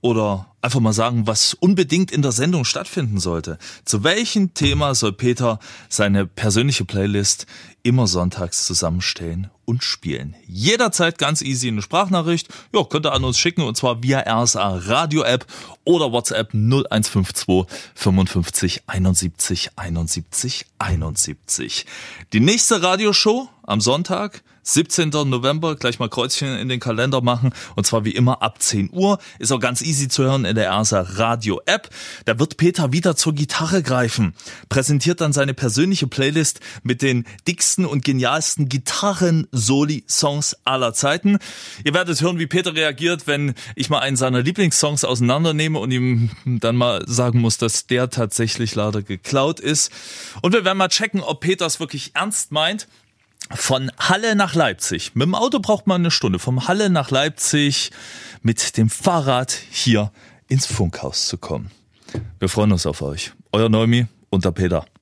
Oder 0.01 0.47
einfach 0.63 0.81
mal 0.81 0.93
sagen, 0.95 1.27
was 1.27 1.53
unbedingt 1.53 2.11
in 2.11 2.23
der 2.23 2.33
Sendung 2.33 2.65
stattfinden 2.65 3.21
sollte. 3.21 3.59
Zu 3.85 4.03
welchem 4.03 4.55
Thema 4.55 4.95
soll 4.95 5.13
Peter 5.13 5.59
seine 5.91 6.27
persönliche 6.27 6.87
Playlist 6.87 7.47
immer 7.85 8.09
sonntags 8.09 8.67
zusammenstellen 8.67 9.51
und 9.65 9.85
spielen? 9.85 10.35
Jederzeit 10.49 11.19
ganz 11.19 11.41
easy 11.41 11.69
eine 11.69 11.83
Sprachnachricht. 11.83 12.49
Ja, 12.75 12.83
könnt 12.83 13.07
ihr 13.07 13.13
an 13.13 13.23
uns 13.23 13.39
schicken 13.39 13.63
und 13.63 13.77
zwar 13.77 14.03
via 14.03 14.25
RSA 14.27 14.79
Radio 14.87 15.23
App 15.23 15.47
oder 15.85 16.11
WhatsApp 16.11 16.53
0152 16.53 17.67
55 17.95 18.83
71 18.89 19.71
71 19.77 20.67
71. 20.79 21.87
Die 22.33 22.41
nächste 22.41 22.83
Radioshow 22.83 23.49
am 23.63 23.81
Sonntag 23.81 24.43
17. 24.65 25.11
November, 25.11 25.77
gleich 25.77 25.99
mal 25.99 26.09
Kreuzchen 26.09 26.57
in 26.57 26.69
den 26.69 26.81
Kalender 26.81 27.21
machen. 27.21 27.53
Und 27.77 27.87
zwar 27.87 28.05
wie 28.05 28.13
immer 28.13 28.43
ab 28.43 28.61
10 28.61 28.91
Uhr. 28.93 29.19
Ist 29.39 29.53
auch 29.53 29.61
ganz 29.61 29.83
easy 29.83 30.09
zu 30.09 30.25
hören 30.25 30.45
in 30.47 30.57
der 30.57 30.73
RSA 30.73 31.03
Radio 31.03 31.61
App. 31.67 31.91
Da 32.25 32.39
wird 32.39 32.57
Peter 32.57 32.93
wieder 32.93 33.15
zur 33.15 33.35
Gitarre 33.35 33.83
greifen. 33.83 34.35
Präsentiert 34.71 35.21
dann 35.21 35.33
seine 35.33 35.55
persönliche 35.55 36.07
Playlist 36.07 36.61
mit 36.83 37.03
den 37.03 37.27
dicksten 37.47 37.74
und 37.79 38.05
genialsten 38.05 38.69
Gitarren-Soli-Songs 38.69 40.57
aller 40.65 40.93
Zeiten. 40.95 41.39
Ihr 41.85 41.95
werdet 41.95 42.21
hören, 42.21 42.39
wie 42.39 42.47
Peter 42.47 42.75
reagiert, 42.75 43.27
wenn 43.27 43.55
ich 43.75 43.91
mal 43.91 43.99
einen 43.99 44.17
seiner 44.17 44.43
Lieblingssongs 44.43 45.05
auseinandernehme 45.05 45.79
und 45.79 45.91
ihm 45.91 46.31
dann 46.45 46.77
mal 46.77 47.03
sagen 47.07 47.41
muss, 47.41 47.59
dass 47.59 47.87
der 47.87 48.11
tatsächlich 48.11 48.75
leider 48.75 49.03
geklaut 49.03 49.59
ist. 49.59 49.91
Und 50.43 50.53
wir 50.53 50.65
werden 50.65 50.79
mal 50.79 50.89
checken, 50.89 51.21
ob 51.21 51.41
Peter 51.41 51.67
es 51.67 51.81
wirklich 51.81 52.13
ernst 52.15 52.53
meint 52.53 52.87
von 53.51 53.91
Halle 53.99 54.37
nach 54.37 54.55
Leipzig. 54.55 55.15
Mit 55.15 55.27
dem 55.27 55.35
Auto 55.35 55.59
braucht 55.61 55.87
man 55.87 56.03
eine 56.03 56.11
Stunde. 56.11 56.39
Vom 56.39 56.69
Halle 56.69 56.91
nach 56.91 57.11
Leipzig 57.11 57.91
mit 58.43 58.77
dem 58.77 58.89
Fahrrad 58.89 59.53
hier 59.71 60.13
ins 60.49 60.67
Funkhaus 60.67 61.27
zu 61.27 61.39
kommen. 61.39 61.71
Wir 62.39 62.49
freuen 62.49 62.73
uns 62.73 62.87
auf 62.87 63.03
euch. 63.03 63.33
Euer 63.53 63.69
Neumi 63.69 64.07
und 64.31 64.45
der 64.45 64.53
Peter. 64.53 64.87